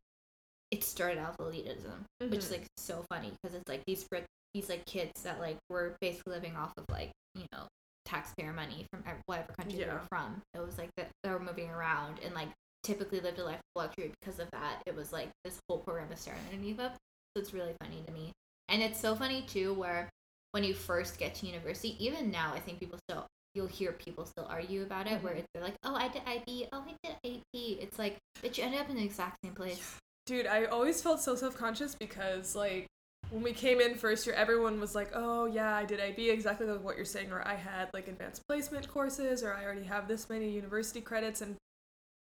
it 0.71 0.85
started 0.85 1.19
out 1.19 1.39
with 1.39 1.55
elitism, 1.55 2.05
which 2.19 2.35
is 2.41 2.49
Mhm. 2.49 2.59
like 2.59 2.67
so 2.77 3.05
funny 3.09 3.33
because 3.41 3.55
it's 3.57 3.69
like 3.69 3.83
these 3.87 4.07
these 4.53 4.69
like 4.69 4.85
kids 4.85 5.23
that 5.23 5.39
like 5.39 5.57
were 5.69 5.97
basically 6.01 6.33
living 6.35 6.57
off 6.57 6.73
of 6.77 6.85
like 6.91 7.13
you 7.35 7.47
know 7.53 7.69
taxpayer 8.05 8.53
money 8.53 8.85
from 8.91 9.05
whatever 9.27 9.53
country 9.53 9.79
they 9.79 9.87
were 9.87 10.05
from. 10.09 10.43
It 10.55 10.59
was 10.61 10.77
like 10.77 10.91
that 10.97 11.11
they 11.23 11.31
were 11.31 11.39
moving 11.39 11.71
around 11.71 12.19
and 12.21 12.35
like 12.35 12.49
typically 12.83 13.21
lived 13.21 13.39
a 13.39 13.45
life 13.45 13.57
of 13.59 13.83
luxury 13.83 14.13
because 14.21 14.39
of 14.39 14.51
that. 14.53 14.83
It 14.87 14.95
was 14.95 15.13
like 15.13 15.29
this 15.45 15.59
whole 15.69 15.79
program 15.79 16.09
was 16.09 16.21
started 16.21 16.43
underneath 16.51 16.81
of. 16.81 16.93
So 16.93 17.41
it's 17.41 17.55
really 17.55 17.75
funny 17.81 18.03
to 18.07 18.13
me, 18.13 18.33
and 18.69 18.83
it's 18.83 19.01
so 19.01 19.15
funny 19.15 19.43
too 19.43 19.75
where 19.75 20.09
when 20.53 20.65
you 20.65 20.75
first 20.75 21.19
get 21.19 21.35
to 21.37 21.47
university, 21.47 21.97
even 22.05 22.31
now, 22.31 22.53
I 22.53 22.59
think 22.61 22.81
people 22.81 22.99
still 23.09 23.27
you'll 23.55 23.67
hear 23.67 23.93
people 23.93 24.25
still 24.27 24.47
argue 24.49 24.83
about 24.83 25.09
it 25.09 25.21
where 25.25 25.35
Mhm. 25.35 25.39
it's 25.39 25.49
they're 25.53 25.63
like, 25.63 25.75
oh, 25.83 25.95
I 25.95 26.07
did 26.09 26.23
IB, 26.25 26.69
oh, 26.73 26.85
I 26.87 26.95
did 27.03 27.17
AP. 27.25 27.79
It's 27.81 27.99
like, 27.99 28.17
but 28.41 28.57
you 28.57 28.63
ended 28.65 28.81
up 28.81 28.89
in 28.91 28.97
the 28.97 29.05
exact 29.05 29.39
same 29.45 29.55
place. 29.57 29.97
Dude, 30.27 30.47
I 30.47 30.67
always 30.67 31.03
felt 31.03 31.21
so 31.21 31.35
self 31.35 31.57
conscious 31.57 31.95
because 31.97 32.55
like 32.55 32.87
when 33.31 33.43
we 33.43 33.53
came 33.53 33.81
in 33.81 33.95
first 33.97 34.27
year, 34.27 34.35
everyone 34.37 34.81
was 34.81 34.95
like, 34.95 35.11
"Oh 35.15 35.47
yeah, 35.47 35.75
I 35.75 35.85
did 35.85 36.01
IB 36.01 36.31
exactly 36.31 36.67
like 36.67 36.83
what 36.83 36.97
you're 36.97 37.05
saying," 37.05 37.31
or 37.33 37.47
I 37.47 37.55
had 37.55 37.91
like 37.93 38.09
advanced 38.09 38.43
placement 38.49 38.89
courses, 38.89 39.43
or 39.43 39.53
I 39.53 39.65
already 39.65 39.85
have 39.85 40.09
this 40.09 40.29
many 40.29 40.51
university 40.51 41.01
credits, 41.01 41.41
and 41.41 41.57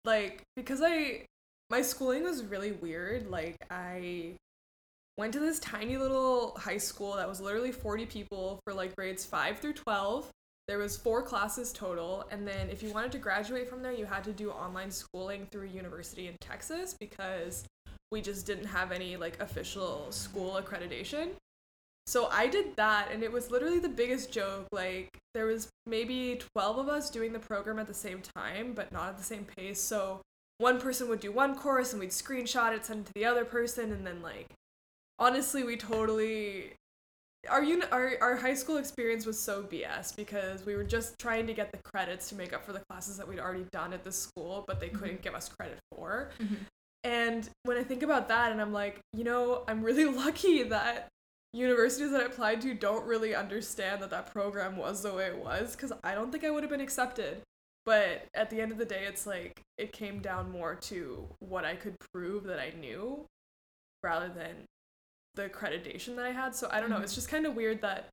like 0.06 0.42
because 0.56 0.82
I 0.84 1.26
my 1.70 1.82
schooling 1.82 2.24
was 2.24 2.44
really 2.44 2.74
weird. 2.74 3.30
Like 3.30 3.58
I 3.70 4.36
went 5.18 5.34
to 5.34 5.40
this 5.40 5.60
tiny 5.60 5.98
little 5.98 6.56
high 6.58 6.78
school 6.78 7.16
that 7.16 7.28
was 7.28 7.42
literally 7.42 7.72
40 7.72 8.06
people 8.06 8.60
for 8.64 8.74
like 8.74 8.96
grades 8.96 9.26
5 9.26 9.60
through 9.60 9.74
12 9.74 10.30
there 10.68 10.78
was 10.78 10.98
four 10.98 11.22
classes 11.22 11.72
total 11.72 12.26
and 12.32 12.48
then 12.48 12.70
if 12.70 12.82
you 12.84 12.92
wanted 12.92 13.12
to 13.12 13.18
graduate 13.18 13.70
from 13.70 13.82
there 13.82 13.92
you 13.92 14.06
had 14.06 14.24
to 14.24 14.34
do 14.34 14.52
online 14.52 14.92
schooling 14.92 15.48
through 15.52 15.68
a 15.68 15.72
university 15.72 16.28
in 16.28 16.36
texas 16.42 16.94
because 17.00 17.64
we 18.12 18.20
just 18.20 18.46
didn't 18.46 18.66
have 18.66 18.92
any 18.92 19.16
like 19.16 19.40
official 19.40 20.08
school 20.12 20.60
accreditation 20.62 21.30
so 22.08 22.28
i 22.32 22.48
did 22.48 22.76
that 22.76 23.10
and 23.12 23.24
it 23.24 23.32
was 23.32 23.52
literally 23.52 23.80
the 23.80 23.90
biggest 23.90 24.32
joke 24.32 24.68
like 24.72 25.10
there 25.34 25.46
was 25.46 25.68
maybe 25.86 26.40
12 26.56 26.78
of 26.78 26.90
us 26.90 27.10
doing 27.10 27.34
the 27.34 27.40
program 27.40 27.80
at 27.80 27.88
the 27.88 27.94
same 27.94 28.22
time 28.36 28.74
but 28.74 28.92
not 28.92 29.10
at 29.10 29.18
the 29.18 29.24
same 29.24 29.46
pace 29.58 29.82
so 29.82 30.22
one 30.58 30.80
person 30.80 31.10
would 31.10 31.20
do 31.20 31.32
one 31.32 31.56
course 31.56 31.92
and 31.92 32.00
we'd 32.00 32.10
screenshot 32.12 32.74
it 32.74 32.86
send 32.86 33.02
it 33.02 33.06
to 33.08 33.14
the 33.16 33.26
other 33.26 33.44
person 33.46 33.92
and 33.92 34.06
then 34.06 34.22
like 34.22 34.48
honestly 35.20 35.64
we 35.64 35.76
totally 35.78 36.74
our 37.50 37.64
uni- 37.64 37.86
our 37.92 38.14
our 38.22 38.36
high 38.36 38.54
school 38.54 38.78
experience 38.78 39.26
was 39.26 39.40
so 39.40 39.62
BS 39.64 40.16
because 40.16 40.66
we 40.66 40.76
were 40.76 40.84
just 40.84 41.20
trying 41.20 41.46
to 41.48 41.54
get 41.54 41.72
the 41.72 41.78
credits 41.84 42.28
to 42.30 42.36
make 42.36 42.54
up 42.54 42.66
for 42.66 42.74
the 42.74 42.82
classes 42.90 43.18
that 43.18 43.28
we'd 43.28 43.40
already 43.40 43.66
done 43.72 43.94
at 43.94 44.04
the 44.04 44.12
school, 44.12 44.64
but 44.68 44.80
they 44.80 44.90
couldn't 44.90 45.22
give 45.22 45.36
us 45.36 45.48
credit 45.48 45.78
for. 45.92 46.32
Mhm. 46.40 46.58
And 47.04 47.48
when 47.64 47.78
I 47.78 47.84
think 47.84 48.02
about 48.02 48.30
that, 48.30 48.52
and 48.52 48.60
I'm 48.60 48.74
like, 48.74 49.00
you 49.14 49.24
know, 49.24 49.64
I'm 49.68 49.84
really 49.84 50.06
lucky 50.24 50.64
that 50.64 51.08
universities 51.56 52.12
that 52.12 52.22
I 52.22 52.26
applied 52.26 52.62
to 52.62 52.74
don't 52.74 53.06
really 53.06 53.34
understand 53.34 54.02
that 54.02 54.10
that 54.10 54.32
program 54.32 54.78
was 54.78 55.02
the 55.02 55.14
way 55.14 55.28
it 55.28 55.38
was 55.38 55.76
because 55.76 55.94
I 56.04 56.14
don't 56.14 56.32
think 56.32 56.44
I 56.44 56.52
would 56.52 56.64
have 56.64 56.70
been 56.70 56.82
accepted. 56.82 57.42
But 57.86 58.26
at 58.34 58.50
the 58.50 58.60
end 58.60 58.72
of 58.72 58.78
the 58.78 58.86
day, 58.86 59.06
it's 59.08 59.28
like 59.28 59.62
it 59.78 59.94
came 59.94 60.20
down 60.20 60.52
more 60.52 60.76
to 60.76 61.28
what 61.40 61.66
I 61.66 61.76
could 61.76 61.96
prove 62.14 62.44
that 62.46 62.60
I 62.60 62.74
knew 62.80 63.26
rather 64.04 64.28
than 64.28 64.66
the 65.36 65.50
accreditation 65.50 66.16
that 66.16 66.26
I 66.26 66.32
had. 66.32 66.56
So 66.56 66.68
I 66.72 66.80
don't 66.80 66.90
know. 66.90 66.96
Mm-hmm. 66.96 67.06
It's 67.06 67.16
just 67.16 67.30
kind 67.30 67.46
of 67.46 67.56
weird 67.56 67.82
that 67.82 68.10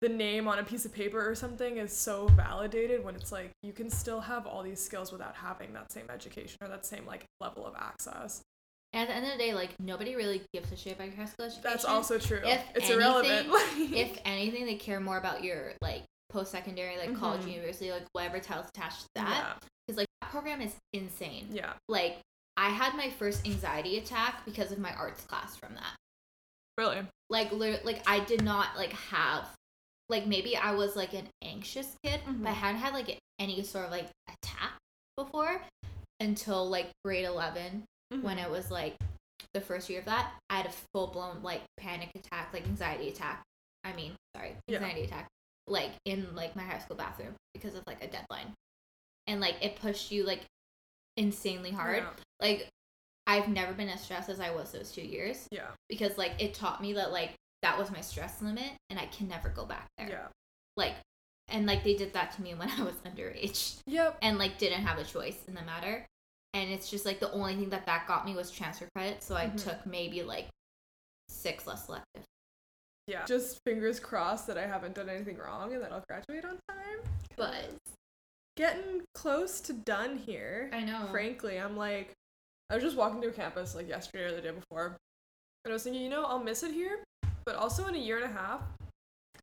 the 0.00 0.08
name 0.08 0.46
on 0.46 0.60
a 0.60 0.62
piece 0.62 0.84
of 0.84 0.92
paper 0.92 1.28
or 1.28 1.34
something 1.34 1.78
is 1.78 1.92
so 1.92 2.28
validated 2.28 3.04
when 3.04 3.16
it's 3.16 3.32
like 3.32 3.50
you 3.62 3.72
can 3.72 3.90
still 3.90 4.20
have 4.20 4.46
all 4.46 4.62
these 4.62 4.80
skills 4.80 5.10
without 5.10 5.34
having 5.34 5.72
that 5.72 5.90
same 5.90 6.06
education 6.08 6.56
or 6.60 6.68
that 6.68 6.86
same 6.86 7.04
like 7.04 7.24
level 7.40 7.66
of 7.66 7.74
access. 7.76 8.42
And 8.94 9.02
at 9.02 9.08
the 9.08 9.14
end 9.16 9.26
of 9.26 9.32
the 9.32 9.38
day, 9.38 9.54
like 9.54 9.78
nobody 9.80 10.14
really 10.16 10.42
gives 10.52 10.72
a 10.72 10.76
shit 10.76 10.94
about 10.94 11.08
your 11.08 11.16
high 11.16 11.26
school 11.26 11.44
education. 11.46 11.62
That's 11.70 11.84
also 11.84 12.18
true. 12.18 12.40
If 12.44 12.62
it's 12.74 12.90
anything- 12.90 12.92
irrelevant. 12.96 13.48
if 13.94 14.18
anything, 14.24 14.66
they 14.66 14.76
care 14.76 14.98
more 15.00 15.18
about 15.18 15.44
your 15.44 15.72
like 15.82 16.04
post 16.30 16.50
secondary, 16.52 16.96
like 16.96 17.14
college, 17.16 17.42
Mhm. 17.42 17.52
university, 17.52 17.90
like 17.90 18.04
whatever 18.12 18.38
title's 18.40 18.68
attached 18.68 19.00
to 19.02 19.06
that. 19.16 19.62
Because 19.86 19.98
like 19.98 20.06
that 20.22 20.30
program 20.30 20.60
is 20.62 20.74
insane. 20.92 21.48
yeah. 21.50 21.62
yeah. 21.66 21.72
Like 21.88 22.18
I 22.56 22.70
had 22.70 22.94
my 22.96 23.10
first 23.10 23.46
anxiety 23.46 23.98
attack 23.98 24.44
because 24.44 24.72
of 24.72 24.78
my 24.78 24.92
arts 24.94 25.22
class 25.24 25.54
from 25.56 25.74
that. 25.74 25.94
Really. 26.78 27.02
Like 27.30 27.52
like 27.52 28.02
I 28.06 28.20
did 28.20 28.42
not 28.42 28.76
like 28.76 28.92
have 28.92 29.46
like 30.08 30.26
maybe 30.26 30.56
I 30.56 30.72
was 30.72 30.96
like 30.96 31.12
an 31.12 31.28
anxious 31.42 31.94
kid, 32.02 32.20
but 32.26 32.48
I 32.48 32.52
hadn't 32.52 32.80
had 32.80 32.94
like 32.94 33.18
any 33.38 33.62
sort 33.62 33.84
of 33.84 33.90
like 33.90 34.06
attack 34.28 34.72
before 35.16 35.60
until 36.20 36.68
like 36.68 36.88
grade 37.04 37.24
11 37.26 37.84
Mm-hmm. 38.12 38.22
when 38.22 38.38
it 38.38 38.50
was 38.50 38.70
like 38.70 38.96
the 39.54 39.60
first 39.60 39.88
year 39.90 39.98
of 40.00 40.06
that, 40.06 40.32
I 40.48 40.56
had 40.58 40.66
a 40.66 40.72
full 40.94 41.08
blown 41.08 41.42
like 41.42 41.62
panic 41.76 42.10
attack, 42.14 42.50
like 42.52 42.66
anxiety 42.66 43.08
attack. 43.08 43.42
I 43.84 43.92
mean, 43.92 44.12
sorry, 44.36 44.54
Yeah. 44.66 44.78
anxiety 44.78 45.02
attack, 45.04 45.28
like 45.66 45.90
in 46.04 46.34
like 46.34 46.56
my 46.56 46.62
high 46.62 46.78
school 46.78 46.96
bathroom 46.96 47.34
because 47.54 47.74
of 47.74 47.82
like 47.86 48.02
a 48.02 48.06
deadline, 48.08 48.52
and 49.26 49.40
like 49.40 49.56
it 49.60 49.76
pushed 49.80 50.10
you 50.10 50.24
like 50.24 50.40
insanely 51.16 51.70
hard. 51.70 51.98
Yeah. 51.98 52.10
Like 52.40 52.68
I've 53.26 53.48
never 53.48 53.72
been 53.72 53.88
as 53.88 54.00
stressed 54.02 54.28
as 54.30 54.40
I 54.40 54.50
was 54.54 54.72
those 54.72 54.90
two 54.92 55.02
years 55.02 55.46
Yeah. 55.50 55.68
because 55.88 56.16
like 56.16 56.32
it 56.38 56.54
taught 56.54 56.80
me 56.80 56.94
that 56.94 57.12
like 57.12 57.34
that 57.62 57.76
was 57.78 57.90
my 57.90 58.00
stress 58.00 58.40
limit 58.40 58.70
and 58.88 58.98
I 58.98 59.06
can 59.06 59.28
never 59.28 59.48
go 59.50 59.66
back 59.66 59.86
there. 59.98 60.08
Yeah. 60.08 60.26
Like, 60.76 60.94
and 61.48 61.66
like 61.66 61.82
they 61.84 61.94
did 61.94 62.12
that 62.14 62.32
to 62.36 62.42
me 62.42 62.54
when 62.54 62.70
I 62.78 62.82
was 62.84 62.94
underage 63.04 63.76
Yep. 63.86 64.18
and 64.22 64.38
like 64.38 64.56
didn't 64.58 64.82
have 64.82 64.98
a 64.98 65.04
choice 65.04 65.36
in 65.46 65.54
the 65.54 65.62
matter. 65.62 66.06
And 66.54 66.70
it's 66.70 66.90
just 66.90 67.04
like 67.04 67.20
the 67.20 67.30
only 67.32 67.54
thing 67.56 67.70
that 67.70 67.86
that 67.86 68.06
got 68.06 68.24
me 68.24 68.34
was 68.34 68.50
transfer 68.50 68.88
credit. 68.94 69.22
So 69.22 69.36
I 69.36 69.46
Mhm. 69.48 69.62
took 69.62 69.86
maybe 69.86 70.22
like 70.22 70.48
six 71.28 71.66
less 71.66 71.88
elective. 71.88 72.24
Yeah. 73.06 73.24
Just 73.26 73.58
fingers 73.64 74.00
crossed 74.00 74.46
that 74.48 74.58
I 74.58 74.66
haven't 74.66 74.94
done 74.94 75.08
anything 75.08 75.38
wrong 75.38 75.72
and 75.72 75.82
that 75.82 75.92
I'll 75.92 76.04
graduate 76.08 76.44
on 76.44 76.58
time. 76.68 77.00
But 77.36 77.70
Getting 78.56 79.06
close 79.14 79.60
to 79.60 79.72
done 79.72 80.18
here. 80.18 80.68
I 80.72 80.82
know. 80.82 81.06
Frankly, 81.12 81.58
I'm 81.60 81.76
like, 81.76 82.12
I 82.70 82.74
was 82.74 82.82
just 82.82 82.96
walking 82.96 83.22
through 83.22 83.34
campus 83.34 83.76
like 83.76 83.86
yesterday 83.88 84.24
or 84.24 84.32
the 84.34 84.40
day 84.40 84.50
before, 84.50 84.96
and 85.64 85.70
I 85.70 85.74
was 85.74 85.84
thinking, 85.84 86.02
you 86.02 86.08
know, 86.10 86.24
I'll 86.24 86.42
miss 86.42 86.64
it 86.64 86.72
here, 86.72 87.04
but 87.44 87.54
also 87.54 87.86
in 87.86 87.94
a 87.94 87.98
year 87.98 88.16
and 88.16 88.24
a 88.24 88.36
half, 88.36 88.62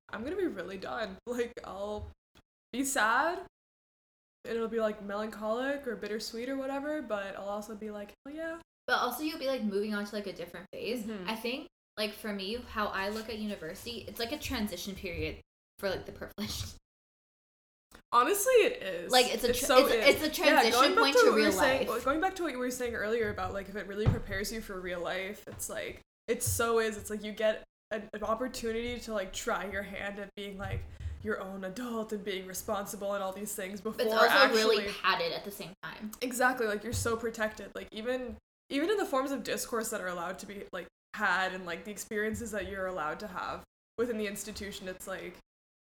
I'm 0.10 0.22
gonna 0.26 0.36
be 0.36 0.48
really 0.48 0.78
done. 0.78 1.16
Like, 1.28 1.54
I'll 1.64 2.08
be 2.74 2.84
sad. 2.84 3.40
It'll 4.48 4.68
be 4.68 4.80
like 4.80 5.04
melancholic 5.04 5.88
or 5.88 5.96
bittersweet 5.96 6.50
or 6.50 6.58
whatever, 6.58 7.02
but 7.02 7.36
I'll 7.38 7.50
also 7.50 7.75
be 7.75 7.92
like, 7.92 8.12
oh 8.28 8.32
yeah, 8.32 8.58
But 8.88 8.98
also 9.00 9.24
you'll 9.24 9.40
be 9.40 9.48
like 9.48 9.64
moving 9.64 9.94
on 9.94 10.06
to 10.06 10.16
like 10.16 10.28
a 10.28 10.34
different 10.34 10.68
phase. 10.74 11.04
Mhm. 11.04 11.28
I 11.28 11.36
think 11.36 11.68
like 11.98 12.14
for 12.14 12.32
me, 12.34 12.58
how 12.70 12.88
I 12.88 13.10
look 13.10 13.29
at 13.29 13.38
university, 13.40 14.05
it's 14.08 14.20
like 14.20 14.31
a 14.31 14.38
transition 14.38 14.96
period 14.96 15.38
for 15.79 15.90
like 15.90 16.05
the 16.05 16.12
privileged. 16.12 16.74
Honestly, 18.12 18.53
it 18.53 18.81
is. 18.84 19.12
Like, 19.12 19.34
it's 19.34 19.44
a 19.44 19.48
tra- 19.53 19.55
so 19.68 19.77
it's 19.86 19.92
a- 19.94 20.00
is. 20.10 20.16
it's 20.16 20.24
a 20.25 20.29
transition 20.29 20.79
back 20.94 20.96
point 20.98 21.16
to 21.16 21.22
to 21.22 21.25
what 21.27 21.36
we 21.36 21.42
were 21.42 21.48
real 21.50 21.51
saying- 21.51 21.88
life. 21.88 22.05
Going 22.05 22.22
back 22.22 22.36
to 22.36 22.44
what 22.44 22.51
you 22.53 22.60
were 22.60 22.72
saying 22.72 22.94
earlier 22.96 23.29
about 23.29 23.53
like 23.53 23.68
if 23.70 23.75
it 23.75 23.88
really 23.88 24.08
prepares 24.08 24.51
you 24.53 24.62
for 24.62 24.79
real 24.79 25.01
life, 25.01 25.44
it's 25.48 25.70
like 25.70 26.01
it 26.27 26.42
so 26.44 26.79
is. 26.79 26.98
It's 26.98 27.10
like 27.10 27.24
you 27.24 27.31
get 27.34 27.64
an, 27.92 28.03
an 28.14 28.24
opportunity 28.24 29.00
to 29.00 29.14
like 29.14 29.34
try 29.34 29.66
your 29.72 29.84
hand 29.84 30.20
at 30.20 30.29
being 30.36 30.58
like 30.58 30.81
your 31.25 31.42
own 31.42 31.64
adult 31.66 32.14
and 32.14 32.24
being 32.24 32.46
responsible 32.48 33.14
and 33.14 33.24
all 33.24 33.33
these 33.33 33.53
things 33.53 33.81
before 33.81 33.98
But 33.98 34.05
it's 34.05 34.16
also 34.16 34.27
actually 34.29 34.77
really 34.77 34.88
padded 35.01 35.33
at 35.33 35.44
the 35.44 35.51
same 35.51 35.72
time. 35.83 36.11
exactly 36.22 36.68
like 36.68 36.83
you're 36.83 36.94
so 36.94 37.18
protected. 37.18 37.72
Like 37.75 37.88
even 37.92 38.38
even 38.70 38.90
in 38.90 38.98
the 38.98 39.05
forms 39.05 39.31
of 39.31 39.44
discourse 39.44 39.90
that 39.90 40.01
are 40.01 40.07
allowed 40.07 40.40
to 40.40 40.46
be 40.46 40.64
like 40.72 40.88
had 41.16 41.53
and 41.53 41.66
like 41.66 41.83
the 41.83 41.92
experiences 41.92 42.51
that 42.51 42.70
you're 42.70 42.88
allowed 42.88 43.20
to 43.20 43.27
have 43.27 43.64
within 43.98 44.18
the 44.18 44.27
institution, 44.27 44.88
it's 44.88 45.07
like 45.07 45.35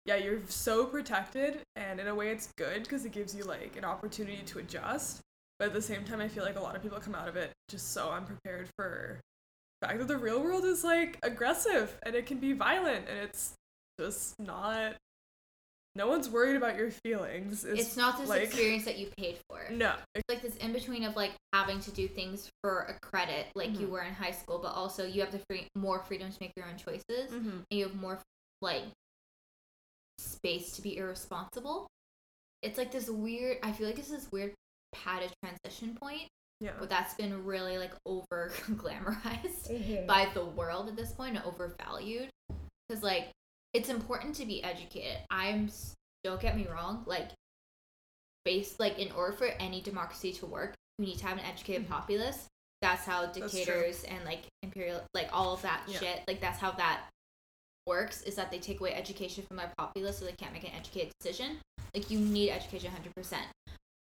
yeah, 0.06 0.16
you're 0.16 0.40
so 0.48 0.86
protected, 0.86 1.60
and 1.76 2.00
in 2.00 2.08
a 2.08 2.16
way, 2.16 2.30
it's 2.30 2.50
good 2.58 2.84
because 2.84 3.06
it 3.06 3.12
gives 3.12 3.36
you 3.36 3.44
like 3.44 3.76
an 3.78 3.86
opportunity 3.86 4.42
to 4.48 4.60
adjust. 4.60 5.22
But 5.60 5.68
at 5.68 5.74
the 5.76 5.82
same 5.82 6.04
time, 6.06 6.20
I 6.20 6.28
feel 6.28 6.44
like 6.44 6.56
a 6.58 6.62
lot 6.62 6.76
of 6.76 6.82
people 6.82 7.00
come 7.00 7.14
out 7.14 7.28
of 7.28 7.36
it 7.36 7.52
just 7.70 7.92
so 7.92 8.10
unprepared 8.10 8.68
for 8.76 9.20
the 9.80 9.88
fact 9.88 10.00
that 10.00 10.08
the 10.08 10.18
real 10.18 10.42
world 10.42 10.66
is 10.66 10.84
like 10.84 11.20
aggressive 11.22 11.96
and 12.04 12.16
it 12.16 12.26
can 12.26 12.40
be 12.40 12.54
violent, 12.54 13.08
and 13.08 13.20
it's 13.20 13.54
just 14.00 14.40
not. 14.40 14.96
No 15.94 16.08
one's 16.08 16.30
worried 16.30 16.56
about 16.56 16.78
your 16.78 16.90
feelings. 16.90 17.66
It's 17.66 17.98
not 17.98 18.18
this 18.18 18.30
like, 18.30 18.44
experience 18.44 18.86
that 18.86 18.98
you 18.98 19.08
paid 19.18 19.38
for. 19.50 19.60
No, 19.72 19.96
It's 20.16 20.24
like 20.30 20.42
this 20.42 20.56
in 20.58 20.72
between 20.72 21.04
of 21.04 21.18
like 21.18 21.32
having 21.52 21.82
to 21.82 21.92
do 21.92 22.08
things 22.08 22.50
for 22.64 22.84
a 22.84 22.98
credit, 23.06 23.48
like 23.56 23.78
you 23.78 23.88
Mhm. 23.88 23.90
were 23.90 24.02
in 24.02 24.14
high 24.14 24.32
school, 24.32 24.60
but 24.60 24.70
also 24.74 25.06
you 25.06 25.20
have 25.22 25.32
the 25.34 25.42
free 25.50 25.68
more 25.76 26.00
freedom 26.00 26.32
to 26.32 26.38
make 26.40 26.54
your 26.56 26.66
own 26.66 26.78
choices, 26.78 27.30
mm-hmm. 27.32 27.50
and 27.50 27.66
you 27.72 27.84
have 27.88 27.96
more 27.96 28.20
like 28.62 28.84
space 30.18 30.72
to 30.74 30.82
be 30.82 30.98
irresponsible. 30.98 31.88
It's 32.62 32.78
like 32.78 32.92
this 32.92 33.10
weird. 33.10 33.58
I 33.64 33.72
feel 33.72 33.88
like 33.88 34.00
it's 34.00 34.10
this 34.10 34.32
weird 34.32 34.54
padded 34.94 35.32
transition 35.44 35.96
point, 35.96 36.28
yeah. 36.60 36.72
but 36.80 36.90
that's 36.90 37.16
been 37.16 37.44
really 37.46 37.78
like 37.78 37.94
over 38.06 38.50
glamorized 38.70 39.70
Mhm. 39.70 40.06
by 40.08 40.30
the 40.34 40.46
world 40.46 40.88
at 40.88 40.96
this 40.96 41.12
point 41.12 41.36
and 41.36 41.46
overvalued. 41.46 42.30
Because 42.88 43.04
like 43.04 43.32
it's 43.74 43.90
important 43.90 44.36
to 44.36 44.46
be 44.46 44.64
educated. 44.64 45.18
I'm 45.30 45.70
don't 46.24 46.40
get 46.42 46.56
me 46.56 46.68
wrong, 46.68 47.04
like 47.08 47.32
based 48.46 48.80
like 48.80 49.00
in 49.00 49.12
order 49.12 49.34
for 49.34 49.46
any 49.60 49.82
democracy 49.82 50.34
to 50.34 50.46
work, 50.46 50.74
we 51.00 51.06
need 51.06 51.18
to 51.20 51.26
have 51.28 51.38
an 51.38 51.46
educated 51.46 51.86
Mhm. 51.86 51.90
populace. 51.90 52.48
That's 52.82 53.06
how 53.06 53.28
dictators 53.28 54.04
and 54.04 54.24
like 54.26 54.44
imperial 54.64 55.04
like 55.14 55.30
all 55.32 55.54
of 55.54 55.62
that 55.62 55.84
Yeah. 55.88 56.00
shit, 56.00 56.24
like 56.28 56.40
that's 56.42 56.60
how 56.60 56.72
that 56.72 57.08
works 57.88 58.22
is 58.24 58.36
that 58.36 58.52
they 58.52 58.60
take 58.60 58.80
away 58.80 58.94
education 58.94 59.46
from 59.48 59.58
their 59.58 59.72
populace 59.78 60.20
so 60.20 60.26
they 60.26 60.34
can't 60.34 60.54
make 60.54 60.64
an 60.64 60.72
educated 60.72 61.12
decision. 61.20 61.60
Like 61.94 62.10
you 62.10 62.20
need 62.20 62.50
education 62.52 62.92
100%. 62.92 63.48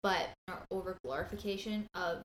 But 0.04 0.30
our 0.48 0.66
over 0.72 0.98
glorification 1.04 1.88
of 1.94 2.24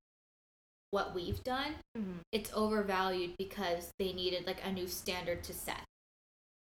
what 0.90 1.14
we've 1.14 1.42
done 1.42 1.74
Mhm. 1.96 2.20
it's 2.33 2.52
overvalued 2.52 3.35
because 3.38 3.90
they 3.98 4.12
needed 4.12 4.46
like 4.46 4.62
a 4.64 4.70
new 4.70 4.87
standard 4.87 5.42
to 5.44 5.55
set 5.55 5.83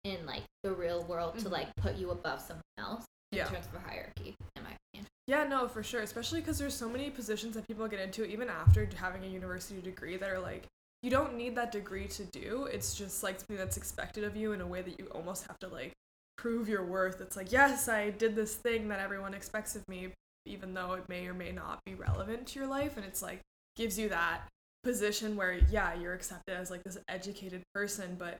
in 0.04 0.24
like 0.26 0.42
the 0.62 0.72
real 0.72 1.04
world 1.04 1.38
to 1.38 1.46
Mhm. 1.48 1.52
like 1.52 1.74
put 1.76 1.96
you 1.96 2.10
above 2.10 2.40
someone 2.40 2.62
else 2.78 3.04
in 3.32 3.38
Yeah. 3.38 3.48
terms 3.48 3.66
of 3.66 3.74
a 3.74 3.80
hierarchy 3.80 4.34
in 4.56 4.62
my 4.62 4.70
opinion 4.92 5.06
Yeah, 5.26 5.44
no, 5.44 5.68
for 5.68 5.82
sure. 5.84 6.00
Especially 6.00 6.40
because 6.40 6.58
there's 6.58 6.74
so 6.74 6.88
many 6.88 7.08
positions 7.08 7.54
that 7.54 7.66
people 7.68 7.86
get 7.86 8.00
into 8.00 8.24
even 8.24 8.48
after 8.48 8.88
having 8.96 9.22
a 9.24 9.28
university 9.28 9.80
degree 9.80 10.16
that 10.16 10.28
are 10.28 10.40
like, 10.40 10.66
you 11.02 11.10
don't 11.10 11.36
need 11.36 11.54
that 11.54 11.70
degree 11.70 12.08
to 12.08 12.24
do. 12.24 12.64
It's 12.64 12.94
just 12.94 13.22
like 13.22 13.38
something 13.38 13.56
that's 13.56 13.76
expected 13.76 14.24
of 14.24 14.34
you 14.34 14.50
in 14.52 14.60
a 14.60 14.66
way 14.66 14.82
that 14.82 14.98
you 14.98 15.06
almost 15.06 15.46
have 15.46 15.56
to 15.60 15.68
like 15.68 15.92
prove 16.36 16.68
your 16.68 16.84
worth. 16.84 17.20
It's 17.20 17.36
like, 17.36 17.52
yes, 17.52 17.86
I 17.88 18.10
did 18.10 18.34
this 18.34 18.56
thing 18.56 18.88
that 18.88 18.98
everyone 18.98 19.32
expects 19.32 19.76
of 19.76 19.86
me, 19.88 20.12
even 20.46 20.74
though 20.74 20.94
it 20.94 21.08
may 21.08 21.28
or 21.28 21.34
may 21.34 21.52
not 21.52 21.78
be 21.84 21.94
relevant 21.94 22.48
to 22.48 22.58
your 22.58 22.68
life. 22.68 22.96
And 22.96 23.06
it's 23.06 23.22
like, 23.22 23.40
gives 23.76 23.96
you 23.98 24.08
that 24.08 24.48
position 24.82 25.36
where, 25.36 25.52
yeah, 25.52 25.94
you're 25.94 26.14
accepted 26.14 26.56
as 26.56 26.72
like 26.72 26.82
this 26.82 26.98
educated 27.08 27.62
person, 27.72 28.16
but 28.18 28.38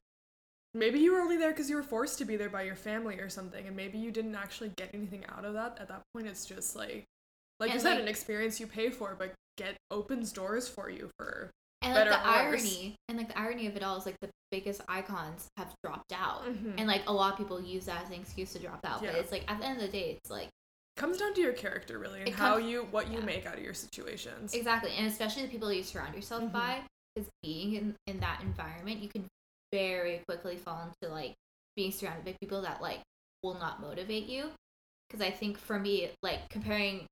maybe 0.75 0.99
you 1.01 1.13
were 1.13 1.21
only 1.21 1.37
there 1.37 1.51
because 1.51 1.69
you 1.69 1.77
were 1.77 1.83
forced 1.83 2.19
to 2.19 2.25
be 2.25 2.37
there 2.37 2.49
by 2.51 2.63
your 2.63 2.77
family 2.77 3.19
or 3.19 3.29
something 3.29 3.67
and 3.67 3.75
maybe 3.77 3.99
you 3.99 4.11
didn't 4.11 4.35
actually 4.35 4.71
get 4.77 4.91
anything 4.95 5.25
out 5.29 5.45
of 5.45 5.55
that 5.55 5.77
at 5.81 5.89
that 5.89 6.03
point 6.15 6.27
it's 6.27 6.47
just 6.47 6.77
like 6.77 7.05
like 7.59 7.73
you 7.73 7.81
said 7.81 7.95
like- 7.95 8.03
an 8.03 8.09
experience 8.09 8.61
you 8.61 8.67
pay 8.67 8.91
for 8.91 9.17
but 9.19 9.33
get 9.57 9.75
opens 9.91 10.33
doors 10.33 10.69
for 10.69 10.89
you 10.89 11.11
for 11.19 11.51
and 11.83 11.95
like 11.95 12.05
Better 12.05 12.11
the 12.11 12.27
irony 12.29 12.95
and 13.09 13.19
like 13.19 13.29
the 13.29 13.39
irony 13.39 13.67
of 13.67 13.77
it 13.77 13.83
all 13.83 13.97
is 13.97 14.07
like 14.07 14.19
the 14.21 14.29
biggest 14.51 14.81
icons 14.89 15.49
have 15.57 15.73
dropped 15.85 16.13
out 16.13 16.45
Mhm. 16.45 16.75
and 16.79 16.87
like 16.87 17.03
a 17.09 17.13
lot 17.13 17.33
of 17.33 17.39
people 17.39 17.61
use 17.61 17.87
that 17.87 18.03
as 18.03 18.09
an 18.09 18.15
excuse 18.15 18.53
to 18.53 18.59
drop 18.59 18.81
out 18.85 19.03
Yeah. 19.03 19.13
but 19.13 19.21
it's 19.21 19.33
like 19.33 19.45
at 19.51 19.59
the 19.59 19.67
end 19.67 19.81
of 19.81 19.83
the 19.87 19.93
day 19.93 20.19
it's 20.21 20.31
like 20.31 20.49
comes 20.97 21.19
down 21.19 21.35
to 21.35 21.41
your 21.41 21.53
character 21.53 21.99
really 21.99 22.21
and 22.21 22.29
It 22.29 22.35
how 22.35 22.57
you 22.59 22.85
what 22.91 23.09
you 23.11 23.19
yeah. 23.19 23.25
make 23.25 23.47
out 23.47 23.57
of 23.57 23.63
your 23.65 23.75
situations 23.75 24.55
exactly 24.55 24.93
and 24.97 25.07
especially 25.07 25.43
the 25.43 25.49
people 25.49 25.73
you 25.73 25.83
surround 25.83 26.15
yourself 26.15 26.43
Mhm. 26.45 26.53
by 26.53 26.83
because 27.15 27.29
being 27.43 27.75
in, 27.75 27.97
in 28.07 28.21
that 28.21 28.41
environment 28.43 29.01
you 29.03 29.09
can 29.09 29.27
very 29.73 30.23
quickly 30.29 30.57
fall 30.57 30.83
into 30.83 31.13
like 31.13 31.35
being 31.77 31.93
surrounded 31.93 32.25
by 32.25 32.35
people 32.41 32.63
that 32.63 32.81
like 32.83 33.01
will 33.43 33.55
not 33.55 33.81
motivate 33.81 34.27
you 34.27 34.51
because 35.09 35.25
i 35.25 35.31
think 35.31 35.57
for 35.59 35.79
me 35.79 36.11
like 36.23 36.49
comparing 36.51 37.07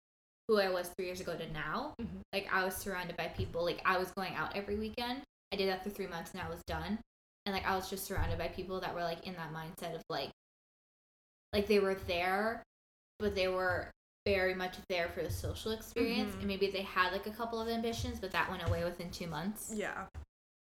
who 0.48 0.58
i 0.58 0.68
was 0.68 0.88
three 0.96 1.06
years 1.06 1.20
ago 1.20 1.36
to 1.36 1.50
now 1.52 1.94
Mhm. 2.00 2.20
like 2.32 2.48
i 2.52 2.64
was 2.64 2.74
surrounded 2.76 3.16
by 3.16 3.28
people 3.28 3.64
like 3.64 3.80
i 3.84 3.96
was 3.98 4.10
going 4.12 4.34
out 4.34 4.56
every 4.56 4.76
weekend 4.76 5.22
i 5.52 5.56
did 5.56 5.68
that 5.68 5.82
for 5.84 5.90
three 5.90 6.06
months 6.06 6.32
and 6.32 6.40
i 6.42 6.48
was 6.48 6.60
done 6.66 6.98
and 7.46 7.54
like 7.54 7.64
I 7.66 7.76
was 7.76 7.88
just 7.88 8.04
surrounded 8.04 8.36
by 8.36 8.48
people 8.48 8.78
that 8.80 8.94
were 8.94 9.02
like 9.02 9.26
in 9.26 9.32
that 9.36 9.54
mindset 9.54 9.94
of 9.94 10.02
like 10.10 10.28
like 11.54 11.66
they 11.66 11.78
were 11.78 11.94
there, 12.06 12.62
but 13.18 13.34
they 13.34 13.48
were 13.48 13.90
very 14.26 14.54
much 14.54 14.76
there 14.90 15.08
for 15.08 15.22
the 15.22 15.30
social 15.30 15.72
experience, 15.72 16.34
Mhm. 16.34 16.38
and 16.40 16.46
maybe 16.46 16.70
they 16.70 16.82
had 16.82 17.10
like 17.12 17.26
a 17.26 17.30
couple 17.30 17.58
of 17.58 17.68
ambitions, 17.68 18.20
but 18.20 18.32
that 18.32 18.50
went 18.50 18.66
away 18.68 18.84
within 18.84 19.10
two 19.10 19.26
months. 19.28 19.72
Yeah. 19.74 20.06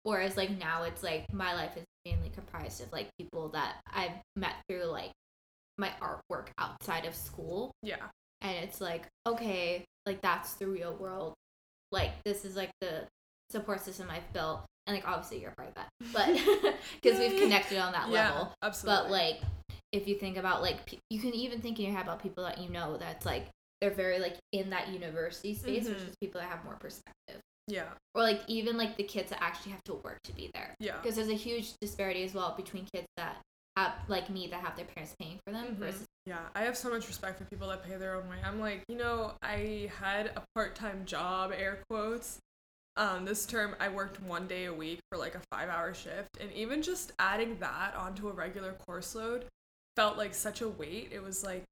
Whereas 0.05 0.37
like 0.37 0.51
now 0.59 0.83
it's 0.85 1.03
like 1.03 1.33
my 1.33 1.55
life 1.55 1.77
is 1.77 1.85
mainly 2.05 2.31
comprised 2.31 2.81
of 2.83 2.93
like 2.93 3.09
people 3.19 3.49
that 3.51 3.77
I've 3.93 4.13
met 4.37 4.55
through 4.69 4.85
like 4.87 5.13
my 5.79 5.91
artwork 6.01 6.49
outside 6.59 7.05
of 7.07 7.15
school 7.15 7.73
Yeah. 7.83 7.97
and 8.43 8.57
it's 8.65 8.81
like 8.81 9.07
okay 9.27 9.85
like 10.05 10.21
that's 10.21 10.55
the 10.55 10.67
real 10.67 10.95
world 10.95 11.33
like 11.93 12.11
this 12.25 12.45
is 12.45 12.57
like 12.57 12.71
the 12.81 13.07
support 13.51 13.81
system 13.81 14.09
i've 14.11 14.31
built 14.33 14.65
and 14.87 14.95
like 14.97 15.07
obviously 15.09 15.41
you're 15.41 15.51
a 15.51 15.55
part 15.55 15.69
of 15.69 15.75
that 15.77 15.89
but 16.13 16.27
because 17.03 17.19
we've 17.19 17.41
connected 17.43 17.79
on 17.79 17.93
that 17.93 18.11
Yeah, 18.11 18.31
level 18.31 18.53
absolutely. 18.63 19.03
but 19.03 19.11
like 19.11 19.41
if 19.93 20.07
you 20.07 20.17
think 20.17 20.37
about 20.37 20.61
like 20.61 20.85
pe- 20.85 20.99
you 21.09 21.19
can 21.21 21.33
even 21.35 21.61
think 21.61 21.79
in 21.79 21.87
your 21.87 21.95
head 21.95 22.05
about 22.05 22.23
people 22.23 22.45
that 22.45 22.59
you 22.59 22.69
know 22.69 22.97
that's 22.99 23.25
like 23.25 23.47
they're 23.81 23.91
very 23.91 24.19
like 24.19 24.37
in 24.53 24.71
that 24.71 24.89
university 24.89 25.55
space 25.55 25.89
which 25.89 25.99
Mhm. 25.99 26.09
is 26.09 26.15
people 26.21 26.41
that 26.41 26.49
have 26.51 26.65
more 26.65 26.77
perspective 26.81 27.41
Yeah. 27.69 27.91
or 28.15 28.23
like 28.23 28.43
even 28.49 28.77
like 28.77 28.97
the 28.97 29.05
kids 29.05 29.31
that 29.31 29.43
actually 29.43 29.73
have 29.73 29.85
to 29.85 29.95
work 29.95 30.19
to 30.25 30.33
be 30.35 30.51
there 30.53 30.75
Yeah. 30.81 30.97
because 31.01 31.17
there's 31.17 31.29
a 31.29 31.35
huge 31.35 31.73
disparity 31.81 32.25
as 32.25 32.35
well 32.35 32.55
between 32.57 32.87
kids 32.93 33.07
that 33.17 33.37
have 33.77 33.95
like 34.09 34.29
me 34.29 34.49
that 34.49 34.61
have 34.61 34.77
their 34.77 34.85
parents 34.85 35.15
paying 35.19 35.39
for 35.47 35.53
them 35.53 35.77
Mhm. 35.77 35.79
versus 35.79 36.05
Yeah, 36.27 36.49
I 36.55 36.63
have 36.63 36.77
so 36.77 36.89
much 36.91 37.09
respect 37.09 37.39
for 37.39 37.45
people 37.47 37.67
that 37.69 37.83
pay 37.83 37.97
their 37.97 38.15
own 38.15 38.29
way. 38.29 38.37
I'm 38.45 38.61
like, 38.61 38.85
you 38.89 38.95
know, 38.97 39.35
I 39.43 39.91
had 39.99 40.27
a 40.37 40.45
part-time 40.55 41.05
job, 41.05 41.51
air 41.53 41.83
quotes. 41.91 42.39
Um, 42.97 43.25
this 43.25 43.45
term 43.47 43.75
I 43.81 43.89
worked 43.89 44.21
one 44.21 44.47
day 44.47 44.67
a 44.67 44.73
week 44.73 45.01
for 45.11 45.19
like 45.19 45.35
a 45.35 45.41
five-hour 45.51 45.95
shift, 45.95 46.37
and 46.39 46.53
even 46.53 46.83
just 46.83 47.13
adding 47.19 47.59
that 47.59 47.95
onto 47.97 48.29
a 48.29 48.33
regular 48.33 48.75
course 48.75 49.15
load 49.17 49.49
felt 49.97 50.17
like 50.17 50.35
such 50.35 50.61
a 50.61 50.69
weight. 50.69 51.09
It 51.11 51.23
was 51.23 51.43
like, 51.43 51.65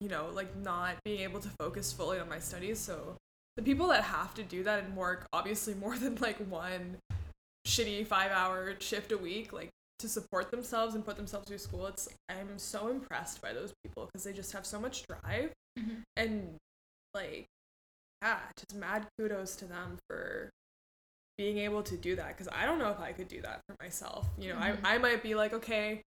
you 0.00 0.08
know, 0.08 0.28
like 0.32 0.54
not 0.56 0.96
being 1.04 1.20
able 1.20 1.40
to 1.40 1.48
focus 1.58 1.92
fully 1.92 2.18
on 2.20 2.28
my 2.28 2.38
studies. 2.38 2.78
So 2.78 3.16
the 3.56 3.62
people 3.62 3.88
that 3.88 4.04
have 4.04 4.34
to 4.34 4.42
do 4.42 4.62
that 4.64 4.84
and 4.84 4.96
work 4.96 5.26
obviously 5.32 5.74
more 5.74 5.96
than 5.98 6.14
like 6.16 6.38
one 6.48 6.96
shitty 7.66 8.06
five-hour 8.06 8.74
shift 8.80 9.12
a 9.12 9.18
week, 9.18 9.52
like 9.52 9.68
to 9.98 10.08
support 10.08 10.50
themselves 10.50 10.94
and 10.94 11.04
put 11.04 11.16
themselves 11.16 11.46
through 11.46 11.58
school 11.58 11.86
it's 11.86 12.08
i'm 12.30 12.58
so 12.58 12.88
impressed 12.88 13.42
by 13.42 13.52
those 13.52 13.74
people 13.84 14.06
because 14.06 14.24
they 14.24 14.32
just 14.32 14.50
have 14.52 14.64
so 14.64 14.80
much 14.80 15.04
drive 15.06 15.52
Mhm. 15.78 16.00
and 16.16 16.56
like 17.12 17.44
yeah 18.22 18.38
just 18.56 18.80
mad 18.80 19.06
kudos 19.18 19.56
to 19.56 19.66
them 19.66 19.98
for 20.08 20.48
being 21.36 21.58
able 21.58 21.82
to 21.82 21.98
do 21.98 22.16
that 22.16 22.28
because 22.28 22.48
i 22.50 22.64
don't 22.64 22.78
know 22.78 22.88
if 22.88 22.98
i 22.98 23.12
could 23.12 23.28
do 23.28 23.42
that 23.42 23.60
for 23.68 23.76
myself 23.78 24.26
you 24.38 24.48
know 24.48 24.58
Mhm. 24.58 24.78
I, 24.84 24.94
I 24.94 24.98
might 24.98 25.22
be 25.22 25.34
like 25.34 25.52
okay 25.52 26.00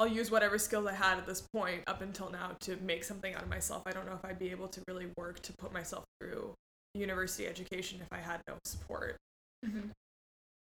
i'll 0.00 0.08
use 0.08 0.28
whatever 0.28 0.58
skills 0.58 0.84
i 0.88 0.92
had 0.92 1.16
at 1.16 1.24
this 1.26 1.42
point 1.54 1.84
up 1.86 2.00
until 2.02 2.28
now 2.30 2.56
to 2.62 2.76
make 2.78 3.04
something 3.04 3.32
out 3.32 3.42
of 3.44 3.48
myself 3.48 3.84
i 3.86 3.92
don't 3.92 4.06
know 4.06 4.14
if 4.14 4.24
i'd 4.24 4.40
be 4.40 4.50
able 4.50 4.66
to 4.68 4.82
really 4.88 5.06
work 5.16 5.40
to 5.42 5.52
put 5.52 5.72
myself 5.72 6.02
through 6.20 6.52
university 6.96 7.46
education 7.46 8.00
if 8.00 8.12
i 8.12 8.18
had 8.20 8.40
no 8.48 8.54
support 8.64 9.16
mm-hmm. 9.64 9.88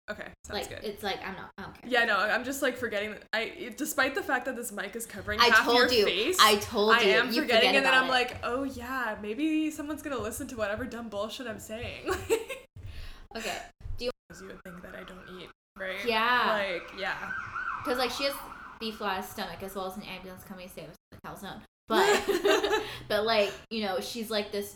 okay 0.09 0.27
sounds 0.45 0.59
like 0.59 0.69
good 0.69 0.79
it's 0.83 1.03
like 1.03 1.19
i'm 1.25 1.36
not 1.36 1.49
i 1.57 1.63
don't 1.63 1.73
care 1.81 1.89
yeah, 1.89 2.05
no, 2.05 2.17
I'm 2.17 2.43
just 2.43 2.62
like 2.62 2.77
forgetting. 2.77 3.12
that- 3.12 3.23
I 3.33 3.73
despite 3.77 4.15
the 4.15 4.23
fact 4.23 4.45
that 4.45 4.55
this 4.55 4.71
mic 4.71 4.95
is 4.95 5.05
covering 5.05 5.39
I 5.39 5.47
half 5.47 5.65
your 5.67 5.91
you. 5.91 6.05
face, 6.05 6.38
I 6.39 6.55
told 6.55 6.95
you, 6.95 7.01
I 7.01 7.03
you. 7.03 7.12
am 7.19 7.27
you 7.31 7.41
forgetting, 7.41 7.69
forget 7.69 7.75
and 7.75 7.86
then 7.86 7.93
I'm 7.93 8.05
it. 8.07 8.12
like, 8.12 8.38
oh 8.43 8.63
yeah, 8.63 9.15
maybe 9.21 9.69
someone's 9.71 10.01
gonna 10.01 10.17
listen 10.17 10.47
to 10.47 10.55
whatever 10.55 10.86
dumb 10.86 11.09
bullshit 11.09 11.47
I'm 11.47 11.59
saying. 11.59 12.09
okay, 13.36 13.57
Do 13.97 14.05
you 14.05 14.12
would 14.47 14.63
think 14.63 14.81
that 14.81 14.95
I 14.95 15.03
don't 15.03 15.41
eat, 15.41 15.49
right? 15.77 15.97
Yeah. 16.05 16.45
Like, 16.47 16.99
yeah. 16.99 17.15
because 17.83 17.97
like 17.99 18.12
she 18.12 18.23
has 18.25 18.33
beef 18.79 18.95
flat 18.95 19.25
stomach 19.25 19.62
as 19.62 19.75
well 19.75 19.88
as 19.88 19.97
an 19.97 20.03
ambulance 20.03 20.43
coming 20.43 20.67
to 20.67 20.73
save 20.73 20.89
us 20.89 20.95
from 21.12 21.19
the 21.21 21.27
calzone. 21.47 21.62
But 21.89 22.81
but 23.09 23.25
like 23.25 23.51
you 23.69 23.83
know 23.83 23.99
she's 23.99 24.31
like 24.31 24.53
this 24.53 24.73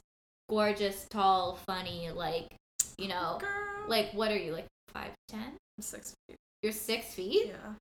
gorgeous, 0.50 1.06
tall, 1.10 1.58
funny, 1.66 2.10
like 2.14 2.56
you 2.98 3.08
know, 3.08 3.38
Girl. 3.40 3.50
like 3.88 4.12
what 4.14 4.32
are 4.32 4.38
you 4.38 4.54
like 4.54 4.66
five 4.94 5.12
ten? 5.28 5.44
I'm 5.78 5.82
six 5.82 6.14
feet. 6.28 6.38
You're 6.64 6.72
six 6.72 7.14
feet. 7.14 7.48
Yeah. 7.48 7.74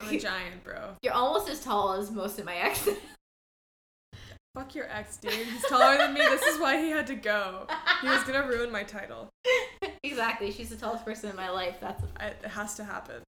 I'm 0.00 0.14
a 0.14 0.18
giant, 0.18 0.64
bro. 0.64 0.90
You're 1.02 1.14
almost 1.14 1.48
as 1.48 1.60
tall 1.60 1.92
as 1.94 2.10
most 2.10 2.38
of 2.38 2.44
my 2.44 2.56
exes. 2.56 2.96
Fuck 4.54 4.74
your 4.76 4.88
ex, 4.88 5.16
dude. 5.16 5.32
He's 5.32 5.62
taller 5.68 5.96
than 5.98 6.14
me. 6.14 6.20
This 6.20 6.42
is 6.42 6.60
why 6.60 6.80
he 6.80 6.88
had 6.90 7.08
to 7.08 7.16
go. 7.16 7.66
He 8.02 8.08
was 8.08 8.22
gonna 8.22 8.46
ruin 8.46 8.70
my 8.70 8.84
title. 8.84 9.28
exactly. 10.04 10.52
She's 10.52 10.68
the 10.68 10.76
tallest 10.76 11.04
person 11.04 11.30
in 11.30 11.34
my 11.36 11.50
life. 11.50 11.76
That's 11.80 12.00
I, 12.20 12.26
it 12.26 12.44
has 12.46 12.76
to 12.76 12.84
happen. 12.84 13.22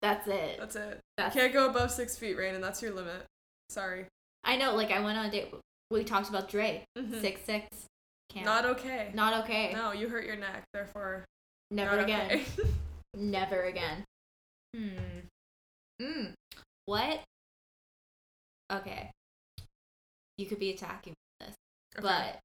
that's 0.00 0.26
it. 0.26 0.56
That's 0.58 0.76
it. 0.76 1.00
That's- 1.18 1.34
You 1.34 1.42
can't 1.42 1.52
go 1.52 1.68
above 1.68 1.90
six 1.90 2.16
feet, 2.16 2.38
Rain, 2.38 2.54
and 2.54 2.64
that's 2.64 2.80
your 2.80 2.92
limit. 2.94 3.22
Sorry. 3.68 4.06
I 4.44 4.56
know. 4.56 4.74
Like 4.74 4.90
I 4.92 5.00
went 5.00 5.18
on 5.18 5.26
a 5.26 5.30
date. 5.30 5.52
We 5.90 6.04
talked 6.04 6.28
about 6.28 6.48
Dre. 6.48 6.84
Mhm. 6.96 7.20
Six 7.20 7.42
six. 7.44 7.66
Can't. 8.28 8.44
Not 8.44 8.64
okay. 8.66 9.10
Not 9.14 9.44
okay. 9.44 9.72
No, 9.72 9.92
you 9.92 10.08
hurt 10.08 10.26
your 10.26 10.36
neck, 10.36 10.64
therefore. 10.72 11.24
Never 11.70 11.98
again. 11.98 12.30
okay. 12.30 12.44
Never 13.16 13.62
again. 13.64 14.04
Hmm. 14.76 15.20
Hmm. 16.00 16.24
What? 16.84 17.20
Okay. 18.70 19.10
You 20.36 20.46
could 20.46 20.58
be 20.60 20.70
attacking 20.70 21.14
this, 21.40 21.54
Okay. 21.98 22.02
but 22.06 22.38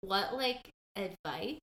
what 0.00 0.34
like 0.34 0.68
advice 0.96 1.58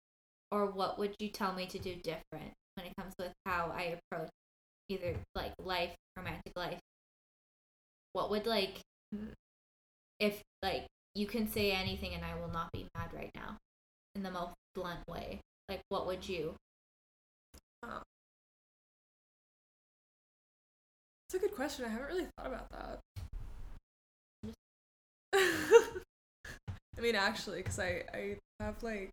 or 0.51 0.65
what 0.67 0.97
would 0.97 1.15
you 1.19 1.29
tell 1.29 1.53
me 1.53 1.65
to 1.67 1.77
do 1.77 1.95
different 1.95 2.53
when 2.75 2.87
it 2.87 2.93
comes 2.99 3.13
with 3.19 3.31
how 3.45 3.71
I 3.75 3.97
approach 4.11 4.29
either 4.89 5.15
like 5.35 5.51
life, 5.59 5.93
romantic 6.17 6.53
life? 6.55 6.79
What 8.13 8.29
would 8.29 8.45
like 8.47 8.79
Hmm. 9.13 9.27
If 10.19 10.41
like 10.61 10.85
you 11.13 11.27
can 11.27 11.47
say 11.49 11.71
anything 11.71 12.13
and 12.13 12.23
I 12.23 12.39
will 12.39 12.51
not 12.51 12.71
be 12.71 12.87
mad 12.95 13.09
right 13.13 13.31
now 13.35 13.57
in 14.15 14.23
the 14.23 14.31
most 14.31 14.53
blunt 14.73 15.07
way. 15.07 15.39
Like 15.69 15.81
what 15.89 16.07
would 16.07 16.27
you? 16.27 16.55
It's 21.35 21.43
a 21.43 21.47
good 21.47 21.55
question. 21.55 21.85
I 21.85 21.89
haven't 21.89 22.07
really 22.07 22.27
thought 22.37 22.47
about 22.47 22.69
that. 22.71 22.99
I 26.97 27.01
mean, 27.01 27.15
actually, 27.15 27.57
because 27.57 27.79
I, 27.79 28.03
I 28.13 28.37
have 28.59 28.81
like 28.83 29.09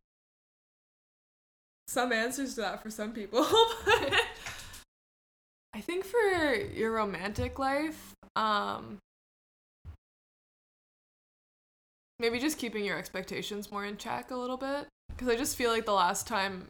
some 1.88 2.12
answers 2.12 2.54
to 2.56 2.60
that 2.60 2.82
for 2.82 2.90
some 2.90 3.12
people. 3.12 3.46
but 3.84 4.12
I 5.74 5.80
think 5.80 6.04
for 6.04 6.54
your 6.54 6.92
romantic 6.92 7.58
life, 7.58 8.14
um, 8.36 8.98
maybe 12.22 12.38
just 12.38 12.56
keeping 12.56 12.84
your 12.84 12.96
expectations 12.96 13.70
more 13.70 13.84
in 13.84 13.98
check 13.98 14.30
a 14.30 14.36
little 14.36 14.56
bit. 14.56 14.86
Because 15.10 15.28
I 15.28 15.36
just 15.36 15.56
feel 15.56 15.70
like 15.70 15.84
the 15.84 15.92
last 15.92 16.26
time 16.26 16.68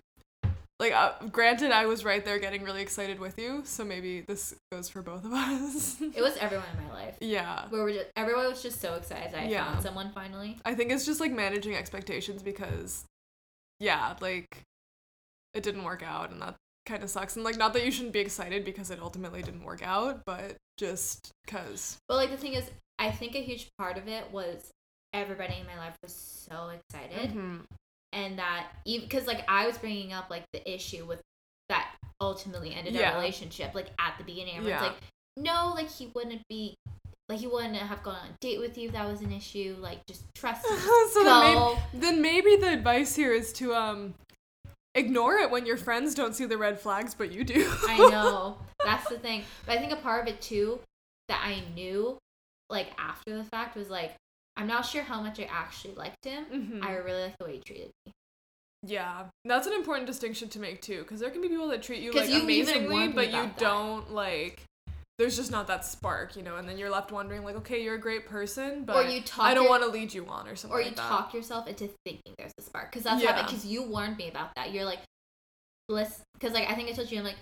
like 0.81 0.93
uh, 0.93 1.13
granted 1.31 1.71
i 1.71 1.87
was 1.87 2.05
right 2.05 2.25
there 2.25 2.41
getting 2.41 2.65
really 2.65 2.83
excited 2.83 3.21
with 3.21 3.39
you 3.39 3.61
so 3.65 3.85
maybe 3.85 4.23
this 4.23 4.53
goes 4.73 4.89
for 4.89 5.01
both 5.01 5.25
of 5.25 5.33
us 5.33 6.01
It 6.01 6.21
was 6.21 6.37
everyone 6.39 6.67
in 6.77 6.89
my 6.89 6.93
life. 6.93 7.15
yeah 7.21 7.67
Where 7.69 7.85
we're 7.85 7.93
just, 7.93 8.07
everyone 8.17 8.47
was 8.49 8.63
just 8.63 8.81
so 8.81 8.95
excited 8.95 9.31
that 9.33 9.43
I 9.45 9.49
Yeah. 9.49 9.65
found 9.71 9.83
someone 9.85 10.11
finally. 10.13 10.59
i 10.65 10.75
think 10.75 10.91
it's 10.91 11.05
just 11.07 11.21
like 11.21 11.31
managing 11.31 11.77
expectations 11.77 12.43
because 12.43 13.05
yeah 13.79 14.17
like 14.21 14.63
it 15.55 15.63
didn't 15.63 15.85
work 15.85 16.03
out 16.03 16.31
and 16.33 16.43
that 16.43 16.57
kind 16.87 17.05
of 17.05 17.11
sucks 17.11 17.37
and 17.37 17.45
like 17.45 17.57
not 17.59 17.75
that 17.75 17.85
you 17.85 17.93
shouldn't 17.93 18.15
be 18.15 18.19
excited 18.21 18.65
because 18.65 18.91
it 18.91 18.99
ultimately 19.01 19.43
didn't 19.43 19.63
work 19.63 19.87
out 19.87 20.23
but 20.25 20.57
just 20.79 21.31
because 21.45 21.99
But 22.09 22.17
like 22.17 22.31
the 22.31 22.37
thing 22.37 22.55
is, 22.55 22.65
I 22.99 23.13
think 23.13 23.37
a 23.37 23.43
huge 23.43 23.69
part 23.79 23.99
of 23.99 24.09
it 24.09 24.33
was 24.33 24.71
everybody 25.13 25.55
in 25.61 25.67
my 25.67 25.77
life 25.79 25.95
was 26.03 26.13
so 26.13 26.71
excited, 26.71 27.31
Mm-hmm. 27.31 27.59
and 28.13 28.39
that 28.39 28.69
even 28.85 29.09
because 29.09 29.27
like 29.27 29.45
I 29.49 29.67
was 29.67 29.79
bringing 29.79 30.13
up 30.13 30.31
like 30.31 30.45
the 30.53 30.71
issue 30.75 31.05
with 31.05 31.21
that 31.69 31.95
ultimately 32.21 32.75
ended 32.75 32.95
Yeah. 32.95 33.11
our 33.13 33.17
relationship 33.19 33.75
like 33.75 33.89
at 33.99 34.15
the 34.19 34.25
beginning. 34.25 34.57
Everyone's 34.59 34.81
Yeah. 34.83 34.89
like, 34.89 34.97
no, 35.37 35.73
like 35.75 35.91
he 35.91 36.07
wouldn't 36.15 36.43
be. 36.49 36.75
Like 37.29 37.39
he 37.39 37.47
wouldn't 37.47 37.77
have 37.77 38.03
gone 38.03 38.17
on 38.17 38.27
a 38.27 38.37
date 38.43 38.59
with 38.61 38.77
you 38.77 38.89
if 38.89 38.93
that 38.95 39.09
was 39.09 39.23
an 39.23 39.33
issue. 39.33 39.77
Like 39.81 40.05
just 40.07 40.23
trust 40.35 40.67
him. 40.69 40.77
Just 40.77 41.15
so 41.15 41.23
then 41.25 41.41
maybe, 41.41 41.81
then 41.95 42.21
maybe 42.23 42.57
the 42.57 42.73
advice 42.73 43.15
here 43.15 43.33
is 43.33 43.53
to 43.55 43.75
um 43.75 44.15
ignore 44.95 45.37
it 45.39 45.51
when 45.51 45.65
your 45.65 45.79
friends 45.79 46.15
don't 46.15 46.35
see 46.35 46.45
the 46.45 46.59
red 46.59 46.79
flags 46.79 47.15
but 47.15 47.33
you 47.33 47.45
do 47.45 47.73
I 47.89 47.97
know. 48.11 48.59
That's 48.85 49.09
the 49.09 49.19
thing. 49.19 49.45
But 49.65 49.79
I 49.79 49.81
think 49.81 49.93
a 49.93 49.97
part 49.97 50.23
of 50.23 50.29
it 50.35 50.43
too 50.43 50.81
that 51.29 51.41
I 51.43 51.63
knew 51.75 52.19
like 52.69 52.89
after 52.99 53.35
the 53.37 53.45
fact 53.45 53.77
was 53.77 53.89
like 53.89 54.13
I'm 54.57 54.67
not 54.67 54.83
sure 54.87 55.03
how 55.03 55.21
much 55.21 55.41
I 55.41 55.45
actually 55.45 55.95
liked 55.95 56.25
him. 56.25 56.45
Mhm. 56.47 56.85
I 56.85 56.97
really 56.97 57.23
like 57.23 57.39
the 57.39 57.45
way 57.47 57.53
he 57.57 57.61
treated 57.61 57.91
me. 58.07 58.13
Yeah, 58.85 59.27
that's 59.45 59.67
an 59.67 59.73
important 59.75 60.07
distinction 60.07 60.49
to 60.51 60.59
make 60.59 60.83
too, 60.83 61.03
because 61.03 61.21
there 61.21 61.31
can 61.31 61.41
be 61.41 61.49
people 61.49 61.69
that 61.69 61.83
treat 61.83 62.03
you 62.03 62.13
like 62.13 62.29
you 62.29 62.43
amazingly, 62.43 63.09
but 63.09 63.27
you 63.27 63.43
that. 63.43 63.59
don't 63.59 64.13
like. 64.13 64.63
There's 65.19 65.37
just 65.37 65.51
not 65.53 65.69
that 65.69 65.85
spark, 65.85 66.37
you 66.37 66.43
know, 66.43 66.57
and 66.57 66.69
then 66.69 66.79
you're 66.79 66.91
left 66.91 67.13
wondering 67.13 67.45
like, 67.45 67.55
okay, 67.57 67.83
you're 67.85 67.95
a 67.95 68.01
great 68.01 68.27
person, 68.27 68.85
but 68.85 68.97
or 68.97 69.03
you 69.09 69.21
talk 69.23 69.45
I 69.47 69.55
don't 69.55 69.65
your- 69.65 69.71
want 69.71 69.83
to 69.85 69.89
lead 69.89 70.13
you 70.13 70.27
on 70.27 70.49
or 70.49 70.57
something. 70.57 70.77
or 70.77 70.81
you 70.81 70.89
like 70.89 70.97
talk 70.97 71.33
yourself 71.33 71.69
into 71.69 71.91
thinking 72.05 72.35
there's 72.39 72.53
a 72.59 72.63
spark 72.63 72.91
because 72.91 73.05
that's 73.05 73.23
Yeah. 73.23 73.29
happened 73.31 73.47
because 73.49 73.65
you 73.65 73.85
warned 73.85 74.17
me 74.17 74.29
about 74.29 74.53
that. 74.57 74.73
You're 74.73 74.85
like, 74.85 75.01
bliss 75.89 76.21
because 76.35 76.53
like 76.53 76.69
I 76.69 76.75
think 76.75 76.89
I 76.89 76.93
told 76.93 77.11
you 77.11 77.19
I'm 77.19 77.25
like 77.25 77.37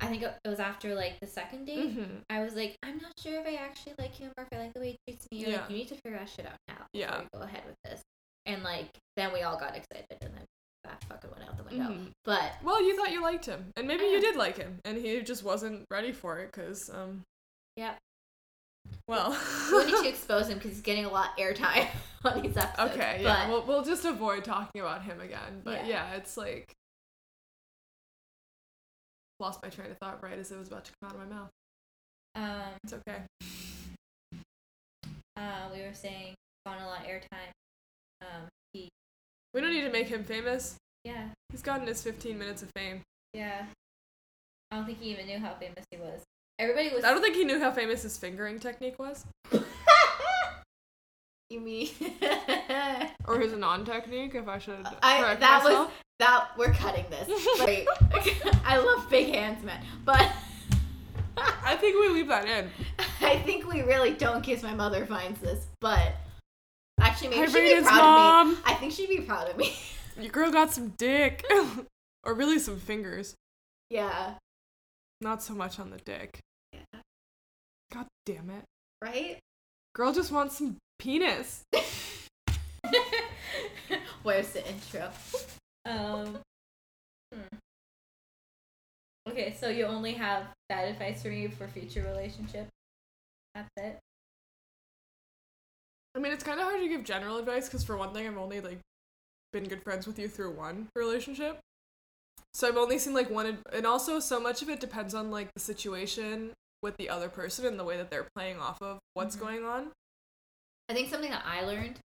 I 0.00 0.06
think 0.06 0.22
it 0.22 0.32
was 0.46 0.60
after 0.60 0.94
like 0.94 1.18
the 1.20 1.26
second 1.26 1.64
date. 1.66 1.96
Mhm. 1.96 2.20
I 2.30 2.40
was 2.42 2.54
like, 2.54 2.76
I'm 2.82 2.98
not 2.98 3.12
sure 3.18 3.40
if 3.40 3.46
I 3.46 3.54
actually 3.56 3.94
like 3.98 4.14
him 4.14 4.30
or 4.36 4.44
if 4.44 4.48
I 4.56 4.62
like 4.62 4.72
the 4.74 4.80
way 4.80 4.96
he 5.06 5.12
treats 5.12 5.26
me. 5.32 5.38
You're 5.40 5.50
Yeah. 5.50 5.60
Like, 5.62 5.70
you 5.70 5.76
need 5.76 5.88
to 5.88 5.94
figure 5.96 6.18
that 6.18 6.28
shit 6.28 6.46
out 6.46 6.56
now. 6.68 6.86
Yeah. 6.92 7.06
Before 7.10 7.22
you 7.22 7.28
go 7.34 7.40
ahead 7.40 7.62
with 7.66 7.76
this. 7.84 8.02
And 8.46 8.62
like, 8.62 8.88
then 9.16 9.32
we 9.32 9.42
all 9.42 9.58
got 9.58 9.76
excited, 9.76 10.06
and 10.22 10.34
then 10.34 10.44
that 10.84 11.02
fucking 11.04 11.30
went 11.30 11.42
out 11.48 11.56
the 11.58 11.64
window. 11.64 11.90
Mhm. 11.90 12.12
But 12.24 12.52
Well, 12.62 12.82
you 12.82 12.96
thought 12.96 13.10
you 13.12 13.20
liked 13.22 13.44
him, 13.46 13.72
and 13.76 13.86
maybe 13.86 14.04
you 14.04 14.20
did 14.20 14.36
like 14.36 14.56
him, 14.56 14.78
and 14.84 14.96
he 14.96 15.20
just 15.22 15.42
wasn't 15.42 15.84
ready 15.90 16.12
for 16.12 16.38
it, 16.38 16.52
cause 16.52 16.88
um. 16.94 17.24
yeah, 17.76 17.94
Well. 19.06 19.30
we 19.72 19.84
need 19.86 20.02
to 20.02 20.08
expose 20.08 20.48
him 20.48 20.58
because 20.58 20.72
he's 20.72 20.80
getting 20.80 21.04
a 21.04 21.10
lot 21.10 21.36
airtime 21.38 21.88
on 22.24 22.40
these 22.42 22.56
episodes. 22.56 22.92
okay, 22.92 23.20
yeah, 23.22 23.46
But 23.46 23.48
we'll 23.50 23.66
we'll 23.66 23.84
just 23.84 24.04
avoid 24.04 24.44
talking 24.44 24.80
about 24.80 25.02
him 25.02 25.20
again. 25.20 25.60
But 25.64 25.86
Yeah. 25.86 26.10
yeah, 26.10 26.14
it's 26.14 26.36
like 26.36 26.74
lost 29.40 29.62
my 29.62 29.68
train 29.68 29.90
of 29.90 29.96
thought 29.98 30.22
right 30.22 30.38
as 30.38 30.50
it 30.52 30.58
was 30.58 30.68
about 30.68 30.84
to 30.86 30.92
come 31.00 31.10
out 31.10 31.16
of 31.16 31.28
my 31.28 31.34
mouth. 31.36 31.48
um, 32.34 32.72
It's 32.84 32.92
okay. 32.92 33.22
uh, 35.36 35.68
we 35.72 35.80
were 35.82 35.94
saying 35.94 36.34
on 36.66 36.78
a 36.80 36.86
lot 36.86 37.04
airtime. 37.06 37.50
Um, 38.20 38.48
he, 38.72 38.88
We 39.54 39.60
don't 39.60 39.70
need 39.72 39.82
to 39.84 39.90
make 39.92 40.08
him 40.08 40.24
famous. 40.24 40.76
yeah, 41.04 41.28
He's 41.50 41.62
gotten 41.62 41.86
his 41.86 42.02
15 42.02 42.38
minutes 42.38 42.62
of 42.62 42.70
fame. 42.76 43.02
yeah. 43.32 43.66
I 44.70 44.76
don't 44.76 44.84
think 44.84 45.00
he 45.00 45.10
even 45.12 45.26
knew 45.26 45.38
how 45.38 45.54
famous 45.54 45.82
he 45.90 45.96
was. 45.96 46.20
Everybody 46.58 46.90
was. 46.94 47.02
I 47.02 47.10
don't 47.12 47.22
think 47.22 47.36
he 47.36 47.44
knew 47.44 47.58
how 47.58 47.70
famous 47.70 48.02
his 48.02 48.18
fingering 48.18 48.58
technique 48.60 48.98
was, 48.98 49.24
you 51.50 51.60
mean? 51.60 51.88
or 53.26 53.38
his 53.40 53.54
non 53.54 53.86
technique. 53.86 54.34
If 54.34 54.46
I 54.46 54.58
should 54.58 54.86
I 55.02 55.20
correct 55.22 55.40
that 55.40 55.62
myself. 55.64 55.86
was 55.88 55.94
that 56.18 56.48
we're 56.56 56.72
cutting 56.72 57.04
this. 57.10 57.28
Wait, 57.66 57.86
I 58.64 58.78
love 58.78 59.08
big 59.10 59.34
hands, 59.34 59.64
man, 59.64 59.82
but 60.04 60.30
I 61.36 61.76
think 61.76 62.00
we 62.00 62.08
leave 62.08 62.28
that 62.28 62.46
in. 62.46 62.70
I 63.20 63.38
think 63.40 63.66
we 63.70 63.82
really 63.82 64.12
don't 64.12 64.36
in 64.38 64.42
case 64.42 64.62
my 64.62 64.74
mother 64.74 65.06
finds 65.06 65.40
this. 65.40 65.66
But 65.80 66.14
actually, 67.00 67.30
maybe 67.30 67.46
Hi, 67.46 67.46
she'd 67.52 67.76
be 67.78 67.82
proud 67.82 67.96
mom. 68.02 68.50
of 68.50 68.56
me. 68.56 68.62
I 68.66 68.74
think 68.74 68.92
she'd 68.92 69.08
be 69.08 69.20
proud 69.20 69.48
of 69.48 69.56
me. 69.56 69.76
Your 70.18 70.30
girl 70.32 70.50
got 70.50 70.72
some 70.72 70.88
dick, 70.98 71.44
or 72.24 72.34
really 72.34 72.58
some 72.58 72.78
fingers. 72.80 73.34
yeah, 73.90 74.34
Not 75.20 75.42
so 75.42 75.54
much 75.54 75.78
on 75.78 75.90
the 75.90 75.98
dick. 75.98 76.40
Yeah. 76.72 76.80
God 77.92 78.06
damn 78.26 78.50
it. 78.50 78.64
right. 79.02 79.38
Girl 79.94 80.12
just 80.12 80.30
wants 80.32 80.58
some 80.58 80.76
penis. 80.98 81.62
Where's 84.22 84.50
the 84.50 84.68
intro? 84.68 85.10
Um. 85.84 86.38
hmm. 87.32 87.56
Okay, 89.28 89.54
so 89.58 89.68
you 89.68 89.84
only 89.84 90.12
have 90.14 90.46
that 90.70 90.88
advice 90.88 91.22
for 91.22 91.28
me 91.28 91.48
for 91.48 91.68
future 91.68 92.02
relationships. 92.02 92.70
That's 93.54 93.68
it. 93.76 93.98
I 96.14 96.18
mean, 96.20 96.32
it's 96.32 96.42
kind 96.44 96.58
of 96.58 96.66
hard 96.66 96.80
to 96.80 96.88
give 96.88 97.04
general 97.04 97.36
advice 97.38 97.66
because, 97.66 97.84
for 97.84 97.96
one 97.96 98.12
thing, 98.12 98.26
I've 98.26 98.38
only 98.38 98.60
like 98.60 98.78
been 99.52 99.64
good 99.64 99.82
friends 99.82 100.06
with 100.06 100.18
you 100.18 100.28
through 100.28 100.52
one 100.52 100.88
relationship. 100.96 101.58
So 102.54 102.66
I've 102.66 102.76
only 102.76 102.98
seen 102.98 103.14
like 103.14 103.30
one, 103.30 103.46
ad- 103.46 103.58
and 103.72 103.86
also 103.86 104.18
so 104.18 104.40
much 104.40 104.62
of 104.62 104.68
it 104.68 104.80
depends 104.80 105.14
on 105.14 105.30
like 105.30 105.48
the 105.54 105.60
situation 105.60 106.52
with 106.82 106.96
the 106.96 107.08
other 107.10 107.28
person 107.28 107.66
and 107.66 107.78
the 107.78 107.84
way 107.84 107.96
that 107.96 108.10
they're 108.10 108.26
playing 108.34 108.58
off 108.58 108.80
of 108.82 108.98
what's 109.14 109.36
Mhm. 109.36 109.40
going 109.40 109.64
on. 109.64 109.92
I 110.88 110.94
think 110.94 111.10
something 111.10 111.30
that 111.30 111.44
I 111.44 111.62
learned 111.64 111.98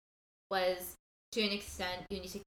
was 0.51 0.95
to 1.33 1.43
an 1.43 1.53
extent 1.53 2.07
you 2.09 2.21
need 2.21 2.31
to 2.31 2.41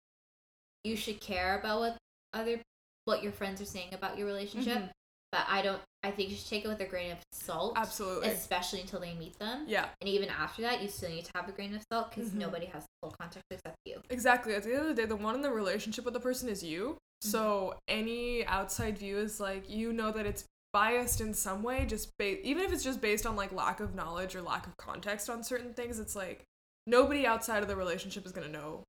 you 0.83 0.95
should 0.95 1.19
care 1.21 1.57
about 1.59 1.79
what 1.79 1.97
other 2.33 2.61
what 3.05 3.21
your 3.23 3.31
friends 3.31 3.61
are 3.61 3.65
saying 3.65 3.93
about 3.93 4.17
your 4.17 4.25
relationship. 4.27 4.77
Mhm. 4.77 4.89
But 5.31 5.45
I 5.49 5.61
don't 5.61 5.81
I 6.05 6.11
think 6.11 6.29
you 6.29 6.35
should 6.35 6.47
take 6.47 6.65
it 6.65 6.67
with 6.67 6.81
a 6.81 6.85
grain 6.85 7.11
of 7.11 7.17
salt. 7.31 7.73
Absolutely. 7.77 8.27
Especially 8.29 8.81
until 8.81 8.99
they 8.99 9.13
meet 9.13 9.37
them. 9.39 9.63
yeah, 9.67 9.87
And 10.01 10.09
even 10.09 10.27
after 10.29 10.61
that 10.63 10.81
you 10.81 10.89
still 10.89 11.09
need 11.09 11.23
to 11.25 11.31
have 11.35 11.47
a 11.47 11.53
grain 11.53 11.73
of 11.73 11.81
salt 11.91 12.09
because 12.13 12.29
Mhm. 12.31 12.35
nobody 12.39 12.65
has 12.67 12.85
full 13.01 13.11
context 13.11 13.45
except 13.49 13.77
you. 13.85 14.01
exactly. 14.09 14.53
At 14.53 14.63
the 14.63 14.71
end 14.73 14.81
of 14.81 14.87
the 14.87 14.93
day, 15.01 15.05
the 15.05 15.15
one 15.15 15.33
in 15.35 15.41
the 15.41 15.51
relationship 15.51 16.03
with 16.05 16.13
the 16.13 16.19
person 16.19 16.49
is 16.49 16.61
you. 16.63 16.97
So 17.21 17.77
any 17.87 18.45
outside 18.45 18.97
view 18.97 19.17
is 19.17 19.39
like 19.39 19.69
you 19.69 19.93
know 19.93 20.11
that 20.11 20.25
it's 20.25 20.43
biased 20.73 21.21
in 21.21 21.33
some 21.33 21.63
way, 21.63 21.85
just 21.85 22.09
ba- 22.17 22.45
even 22.45 22.63
if 22.65 22.73
it's 22.73 22.83
just 22.83 22.99
based 22.99 23.25
on 23.25 23.35
like 23.37 23.51
lack 23.53 23.79
of 23.79 23.95
knowledge 23.95 24.35
or 24.35 24.41
lack 24.41 24.67
of 24.67 24.75
context 24.77 25.29
on 25.29 25.41
certain 25.43 25.73
things. 25.73 25.99
It's 25.99 26.15
like 26.17 26.43
nobody 26.85 27.25
outside 27.25 27.61
of 27.63 27.69
the 27.69 27.75
relationship 27.77 28.25
is 28.25 28.33
gonna 28.33 28.49
know 28.49 28.83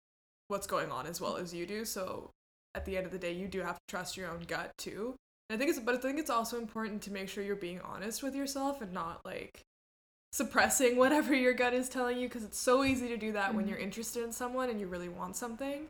what's 0.49 0.67
going 0.67 0.91
on 0.91 1.07
as 1.07 1.21
well 1.21 1.37
as 1.37 1.53
you 1.55 1.67
do. 1.67 1.85
So 1.85 2.31
at 2.75 2.85
the 2.85 2.97
end 2.97 3.07
of 3.07 3.13
the 3.13 3.19
day, 3.19 3.33
you 3.33 3.49
do 3.49 3.61
have 3.61 3.77
to 3.77 3.83
trust 3.89 4.17
your 4.17 4.31
own 4.31 4.41
gut 4.47 4.73
too. 4.79 5.15
And 5.49 5.57
I 5.57 5.59
think 5.59 5.71
it's, 5.71 5.79
but 5.79 5.95
I 5.95 5.99
think 5.99 6.19
it's 6.19 6.31
also 6.31 6.59
important 6.59 7.03
to 7.03 7.13
make 7.13 7.29
sure 7.29 7.45
you're 7.45 7.57
being 7.57 7.81
honest 7.81 8.23
with 8.23 8.35
yourself 8.35 8.81
and 8.83 8.93
not 8.93 9.21
like 9.25 9.61
suppressing 10.33 10.97
whatever 10.99 11.35
your 11.35 11.55
gut 11.55 11.75
is 11.75 11.89
telling 11.89 12.19
you 12.19 12.29
because 12.29 12.45
it's 12.45 12.59
so 12.59 12.83
easy 12.85 13.09
to 13.09 13.17
do 13.17 13.33
that 13.33 13.55
when 13.55 13.65
Mhm. 13.65 13.69
you're 13.71 13.79
interested 13.79 14.25
in 14.25 14.33
someone 14.33 14.69
and 14.71 14.81
you 14.81 14.87
really 14.87 15.09
want 15.09 15.37
something 15.37 15.87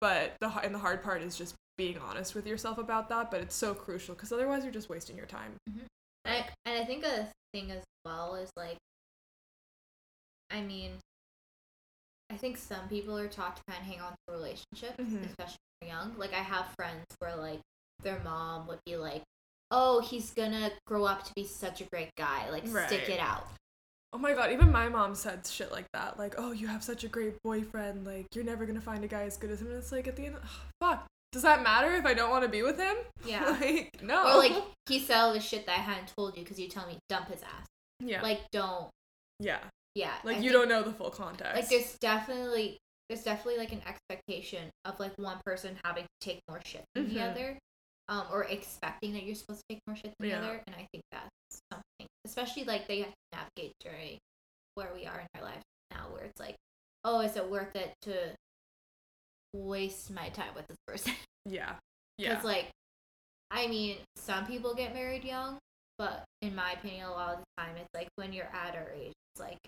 but 0.00 0.34
the 0.40 0.48
and 0.62 0.74
the 0.74 0.78
hard 0.78 1.02
part 1.02 1.20
is 1.20 1.36
just 1.36 1.54
being 1.76 1.98
honest 1.98 2.34
with 2.34 2.46
yourself 2.46 2.78
about 2.78 3.08
that 3.08 3.30
but 3.30 3.40
it's 3.40 3.56
so 3.56 3.74
crucial 3.74 4.14
because 4.14 4.30
otherwise 4.32 4.62
you're 4.62 4.72
just 4.72 4.88
wasting 4.88 5.16
your 5.16 5.26
time 5.26 5.56
And 6.24 6.34
I, 6.44 6.48
and 6.64 6.78
I 6.82 6.84
think 6.84 7.04
a 7.04 7.28
thing 7.52 7.70
as 7.72 7.82
well 8.04 8.34
is 8.36 8.50
like, 8.56 8.76
I 10.50 10.60
mean, 10.60 10.92
I 12.30 12.36
think 12.36 12.56
some 12.56 12.88
people 12.88 13.18
are 13.18 13.28
taught 13.28 13.56
to 13.56 13.62
kind 13.68 13.80
of 13.80 13.86
hang 13.86 14.00
on 14.00 14.12
to 14.12 14.32
relationships, 14.32 14.98
Mhm. 14.98 15.26
especially 15.26 15.56
when 15.80 15.80
they're 15.80 15.88
young. 15.90 16.16
Like 16.18 16.32
I 16.32 16.42
have 16.42 16.66
friends 16.76 17.04
where 17.18 17.34
like 17.36 17.60
their 18.02 18.20
mom 18.20 18.66
would 18.68 18.78
be 18.86 18.96
like, 18.96 19.22
"Oh, 19.70 20.00
he's 20.00 20.30
gonna 20.30 20.70
grow 20.86 21.04
up 21.04 21.24
to 21.24 21.32
be 21.34 21.44
such 21.46 21.80
a 21.80 21.84
great 21.84 22.10
guy. 22.16 22.48
Like 22.50 22.66
stick 22.66 23.08
it 23.08 23.20
out." 23.20 23.46
oh 24.12 24.18
my 24.18 24.32
god 24.34 24.50
even 24.50 24.72
my 24.72 24.88
mom 24.88 25.14
said 25.14 25.46
shit 25.46 25.70
like 25.70 25.86
that 25.92 26.18
like 26.18 26.34
oh 26.36 26.50
you 26.50 26.66
have 26.66 26.82
such 26.82 27.04
a 27.04 27.08
great 27.08 27.40
boyfriend 27.44 28.04
like 28.04 28.26
you're 28.34 28.42
never 28.42 28.66
gonna 28.66 28.80
find 28.80 29.04
a 29.04 29.06
guy 29.06 29.22
as 29.22 29.36
good 29.36 29.52
as 29.52 29.60
him 29.60 29.68
and 29.68 29.76
it's 29.76 29.92
like 29.92 30.08
at 30.08 30.16
the 30.16 30.26
end 30.26 30.36
fuck 30.80 31.06
does 31.30 31.42
that 31.42 31.62
matter 31.62 31.94
if 31.94 32.04
i 32.04 32.12
don't 32.12 32.28
want 32.28 32.42
to 32.42 32.48
be 32.48 32.60
with 32.64 32.76
him 32.76 32.96
Yeah. 33.24 33.48
like 33.60 34.02
no 34.02 34.20
Or 34.34 34.38
like 34.38 34.52
he 34.88 34.98
said 34.98 35.16
all 35.20 35.32
the 35.32 35.38
shit 35.38 35.64
that 35.66 35.78
I 35.78 35.82
hadn't 35.82 36.12
told 36.16 36.36
you 36.36 36.42
because 36.42 36.58
you 36.58 36.66
tell 36.68 36.88
me 36.88 36.98
dump 37.08 37.28
his 37.28 37.40
ass. 37.44 37.66
yeah 38.00 38.20
Like 38.20 38.40
don't. 38.50 38.88
yeah 39.38 39.60
Yeah. 39.94 40.14
like 40.24 40.36
I 40.36 40.40
you 40.40 40.50
think- 40.50 40.52
don't 40.52 40.68
know 40.68 40.82
the 40.82 40.92
full 40.92 41.10
context 41.10 41.54
Like 41.54 41.68
there's 41.68 41.96
definitely 41.98 42.78
there's 43.08 43.24
definitely 43.24 43.58
like 43.58 43.72
an 43.72 43.82
expectation 43.86 44.70
of 44.84 45.00
like 45.00 45.12
one 45.18 45.38
person 45.44 45.76
having 45.84 46.04
to 46.04 46.08
take 46.20 46.40
more 46.48 46.60
shit 46.64 46.84
than 46.94 47.08
the 47.12 47.18
Mhm. 47.20 47.30
other, 47.32 47.58
um, 48.08 48.26
or 48.30 48.44
expecting 48.44 49.12
that 49.14 49.24
you're 49.24 49.34
supposed 49.34 49.60
to 49.68 49.74
take 49.74 49.80
more 49.88 49.96
shit 49.96 50.14
than 50.20 50.28
Yeah. 50.28 50.40
the 50.40 50.46
other, 50.46 50.62
and 50.68 50.76
I 50.76 50.86
think 50.92 51.02
that's 51.10 51.60
something, 51.72 52.06
especially 52.24 52.62
like 52.64 52.86
they 52.86 53.00
have 53.00 53.10
to 53.10 53.16
navigate 53.36 53.72
during 53.80 54.18
where 54.76 54.94
we 54.94 55.06
are 55.06 55.18
in 55.20 55.26
our 55.34 55.42
lives 55.42 55.64
now, 55.90 56.08
where 56.12 56.22
it's 56.22 56.38
like, 56.38 56.54
oh, 57.02 57.18
is 57.18 57.34
it 57.36 57.50
worth 57.50 57.74
it 57.74 57.92
to 58.02 58.36
waste 59.54 60.10
my 60.12 60.28
time 60.28 60.54
with 60.54 60.66
this 60.68 60.76
person? 60.86 61.12
yeah 61.46 61.76
Because 62.16 62.44
yeah 62.44 62.48
like, 62.48 62.70
I 63.50 63.66
mean, 63.66 63.98
some 64.14 64.46
people 64.46 64.74
get 64.74 64.94
married 64.94 65.24
young, 65.24 65.58
but 65.98 66.22
in 66.42 66.54
my 66.54 66.72
opinion, 66.72 67.06
a 67.06 67.10
lot 67.10 67.34
of 67.34 67.40
the 67.40 67.62
time, 67.62 67.76
it's 67.76 67.88
like 67.92 68.08
when 68.14 68.32
you're 68.32 68.46
at 68.54 68.76
our 68.76 68.90
age, 68.92 69.12
it's 69.34 69.40
like, 69.40 69.58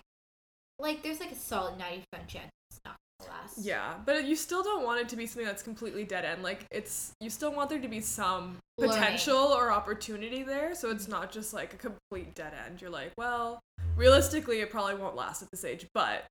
like 0.83 1.03
there's 1.03 1.21
like 1.21 1.33
a 1.33 1.37
solid 1.37 1.79
ninety 1.79 2.05
percent 2.13 2.29
chance 2.29 2.51
it's 2.71 2.81
not 2.85 2.97
gonna 3.21 3.31
last. 3.33 3.59
Yeah, 3.59 3.95
but 4.05 4.25
you 4.25 4.37
still 4.37 4.63
don't 4.63 4.85
want 4.85 5.01
it 5.01 5.09
to 5.11 5.17
be 5.17 5.27
something 5.27 5.47
that's 5.47 5.63
completely 5.63 6.05
dead 6.05 6.25
end. 6.25 6.43
Like 6.43 6.67
it's 6.71 7.13
you 7.21 7.31
still 7.31 7.53
want 7.53 7.71
there 7.71 7.81
to 7.81 7.89
be 7.89 8.01
some 8.01 8.59
Learning. 8.79 8.95
potential 8.97 9.37
or 9.37 9.71
opportunity 9.71 10.43
there, 10.43 10.75
so 10.75 10.91
it's 10.91 11.09
not 11.09 11.31
just 11.33 11.55
like 11.55 11.73
a 11.75 11.77
complete 11.77 12.35
dead 12.35 12.53
end. 12.67 12.81
You're 12.81 12.91
like, 12.91 13.13
well, 13.17 13.61
realistically, 13.97 14.61
it 14.61 14.71
probably 14.71 14.95
won't 14.97 15.15
last 15.17 15.43
at 15.43 15.51
this 15.51 15.65
age, 15.65 15.87
but 15.95 16.25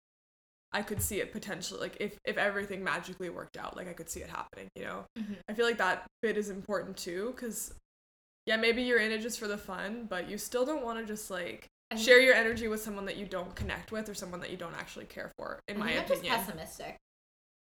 I 0.73 0.81
could 0.81 1.01
see 1.01 1.19
it 1.19 1.31
potentially. 1.31 1.79
Like 1.79 1.97
if 1.99 2.17
if 2.25 2.37
everything 2.37 2.83
magically 2.83 3.29
worked 3.29 3.57
out, 3.57 3.75
like 3.77 3.87
I 3.87 3.93
could 3.93 4.09
see 4.09 4.21
it 4.21 4.29
happening. 4.29 4.67
You 4.75 4.83
know, 4.83 5.05
Mhm. 5.17 5.37
I 5.49 5.53
feel 5.53 5.65
like 5.65 5.77
that 5.77 6.05
bit 6.21 6.37
is 6.37 6.49
important 6.49 6.97
too, 6.97 7.31
because 7.35 7.73
yeah, 8.45 8.57
maybe 8.57 8.81
you're 8.81 8.99
in 8.99 9.11
it 9.11 9.19
just 9.21 9.39
for 9.39 9.47
the 9.47 9.57
fun, 9.57 10.07
but 10.09 10.27
you 10.29 10.37
still 10.37 10.65
don't 10.65 10.83
want 10.83 10.99
to 10.99 11.05
just 11.05 11.29
like 11.29 11.67
I 11.91 11.95
share 11.95 12.19
your 12.21 12.33
energy 12.35 12.67
with 12.69 12.81
someone 12.81 13.05
that 13.05 13.17
you 13.17 13.25
don't 13.25 13.53
connect 13.55 13.91
with 13.91 14.07
or 14.07 14.13
someone 14.13 14.39
that 14.39 14.49
you 14.49 14.57
don't 14.57 14.75
actually 14.75 15.05
care 15.05 15.29
for. 15.37 15.59
In 15.67 15.77
my 15.77 15.87
think 15.91 15.99
I'm 16.01 16.07
just 16.07 16.23
pessimistic. 16.23 16.95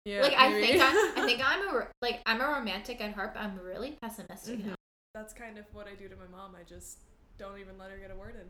yeah, 0.05 0.21
like 0.21 0.33
I 0.37 0.51
think 0.53 0.81
I, 0.81 1.13
I 1.17 1.21
think 1.25 1.41
I'm 1.45 1.67
a 1.75 1.87
like 2.01 2.21
I'm 2.25 2.39
a 2.41 2.45
romantic 2.47 3.01
at 3.01 3.13
heart, 3.13 3.33
but 3.33 3.43
I'm 3.43 3.59
really 3.59 3.97
pessimistic. 4.01 4.59
Mhm. 4.59 4.65
now. 4.67 4.75
That's 5.13 5.33
kind 5.33 5.57
of 5.57 5.65
what 5.73 5.87
I 5.87 5.95
do 5.95 6.07
to 6.07 6.15
my 6.15 6.27
mom. 6.31 6.55
I 6.59 6.63
just 6.63 6.99
don't 7.37 7.59
even 7.59 7.77
let 7.77 7.91
her 7.91 7.97
get 7.97 8.11
a 8.11 8.15
word 8.15 8.35
in. 8.35 8.47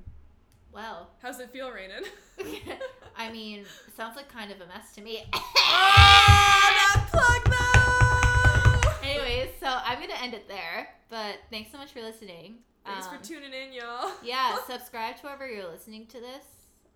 Well, 0.71 1.09
How's 1.21 1.39
it 1.39 1.49
feel, 1.49 1.69
Rainin? 1.71 2.03
I 3.17 3.29
mean, 3.31 3.65
sounds 3.97 4.15
like 4.15 4.29
kind 4.29 4.51
of 4.51 4.61
a 4.61 4.67
mess 4.67 4.93
to 4.95 5.01
me. 5.01 5.25
oh, 5.33 5.41
that 5.65 7.07
plug 7.11 7.43
though! 7.51 7.60
Anyways, 9.11 9.49
so 9.59 9.67
I'm 9.67 9.99
gonna 9.99 10.19
end 10.21 10.33
it 10.33 10.47
there. 10.47 10.89
But 11.09 11.37
thanks 11.49 11.71
so 11.71 11.77
much 11.77 11.91
for 11.91 12.01
listening. 12.01 12.59
Thanks 12.85 13.07
Um, 13.07 13.17
for 13.17 13.23
tuning 13.23 13.53
in, 13.53 13.73
y'all. 13.73 14.11
yeah, 14.23 14.57
subscribe 14.67 15.17
to 15.17 15.23
wherever 15.23 15.47
you're 15.49 15.67
listening 15.67 16.07
to 16.07 16.19
this, 16.19 16.45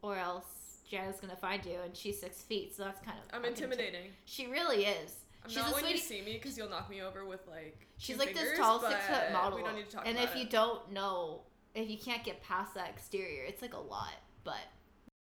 or 0.02 0.18
else 0.18 0.46
Jenna's 0.90 1.20
gonna 1.20 1.36
find 1.36 1.66
you, 1.66 1.78
and 1.84 1.96
she's 1.96 2.20
six 2.20 2.42
feet, 2.42 2.76
so 2.76 2.84
that's 2.84 3.00
kind 3.06 3.18
of 3.20 3.26
I'm 3.36 3.46
intimidating. 3.46 4.12
she 4.26 4.48
really 4.48 4.86
is. 4.86 5.16
I'm 5.44 5.50
She's 5.50 5.58
not 5.60 5.76
when 5.76 5.88
you 5.88 5.98
see 5.98 6.22
me 6.22 6.34
because 6.34 6.58
you'll 6.58 6.70
knock 6.70 6.90
me 6.90 7.02
over 7.04 7.26
with 7.26 7.42
like. 7.48 7.86
She's 7.98 8.18
like 8.18 8.30
fingers, 8.30 8.50
this 8.52 8.58
tall 8.60 8.80
six 8.80 8.96
foot 9.06 9.32
model. 9.32 9.60
We 9.60 9.64
don't 9.64 9.76
need 9.76 9.90
to 9.90 9.96
talk 9.96 10.08
and 10.08 10.18
if 10.18 10.36
it. 10.36 10.40
you 10.40 10.46
don't 10.50 10.92
know, 10.92 11.42
if 11.76 11.88
you 11.90 11.98
can't 12.00 12.24
get 12.24 12.42
past 12.42 12.74
that 12.74 12.90
exterior, 12.90 13.44
it's 13.44 13.62
like 13.62 13.76
a 13.76 13.80
lot. 13.80 14.14
But 14.44 14.58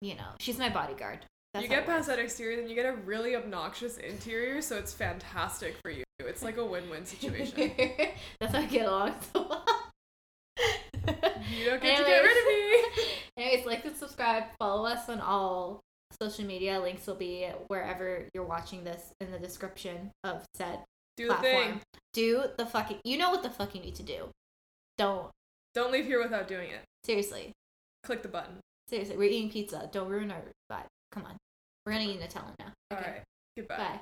you 0.00 0.14
know, 0.14 0.28
she's 0.38 0.58
my 0.58 0.68
bodyguard. 0.68 1.26
That's 1.52 1.64
you 1.64 1.68
get 1.68 1.86
past 1.86 2.06
that 2.08 2.18
exterior, 2.20 2.56
then 2.56 2.68
you 2.68 2.74
get 2.76 2.86
a 2.86 2.92
really 2.92 3.34
obnoxious 3.34 3.96
interior, 3.98 4.60
so 4.60 4.76
it's 4.76 4.92
fantastic 4.92 5.76
for 5.82 5.90
you. 5.90 6.03
It's 6.20 6.42
like 6.42 6.56
a 6.56 6.64
win-win 6.64 7.04
situation. 7.14 7.72
That's 8.40 8.52
how 8.54 8.60
I 8.60 8.66
get 8.66 8.86
along 8.86 9.14
so 9.32 9.46
well. 9.48 9.64
you 11.50 11.64
don't 11.66 11.82
get 11.82 11.98
to 11.98 12.04
get 12.04 12.22
rid 12.22 12.36
of 12.38 12.46
me. 12.48 13.04
Anyways, 13.36 13.66
like 13.66 13.84
and 13.84 13.96
subscribe. 13.96 14.44
Follow 14.58 14.86
us 14.86 15.08
on 15.08 15.20
all 15.20 15.80
social 16.20 16.44
media. 16.44 16.80
Links 16.80 17.06
will 17.06 17.14
be 17.16 17.46
wherever 17.68 18.28
you're 18.32 18.44
watching 18.44 18.84
this 18.84 19.12
in 19.20 19.30
the 19.32 19.38
description 19.38 20.10
of 20.22 20.44
said 20.54 20.78
Do 21.16 21.28
the 21.28 21.34
platform. 21.34 21.64
thing. 21.64 21.80
Do 22.12 22.44
the 22.56 22.66
fucking. 22.66 22.98
You 23.04 23.18
know 23.18 23.30
what 23.30 23.42
the 23.42 23.50
fuck 23.50 23.74
you 23.74 23.80
need 23.80 23.96
to 23.96 24.02
do. 24.04 24.28
Don't 24.96 25.30
Don't 25.74 25.90
leave 25.92 26.06
here 26.06 26.22
without 26.22 26.46
doing 26.48 26.70
it. 26.70 26.80
seriously, 27.04 27.52
Click 28.04 28.22
the 28.22 28.28
button. 28.28 28.58
seriously. 28.88 29.16
We're 29.16 29.30
eating 29.30 29.50
pizza. 29.50 29.88
Don't 29.92 30.08
ruin 30.08 30.30
our 30.30 30.42
vibe. 30.70 30.86
Come 31.10 31.24
on. 31.26 31.36
We're 31.84 31.92
gonna 31.92 32.04
eat 32.06 32.20
Nutella 32.20 32.54
now. 32.58 32.72
All 32.92 32.98
Okay. 32.98 33.10
right. 33.10 33.22
Goodbye. 33.56 33.76
Bye. 33.76 34.00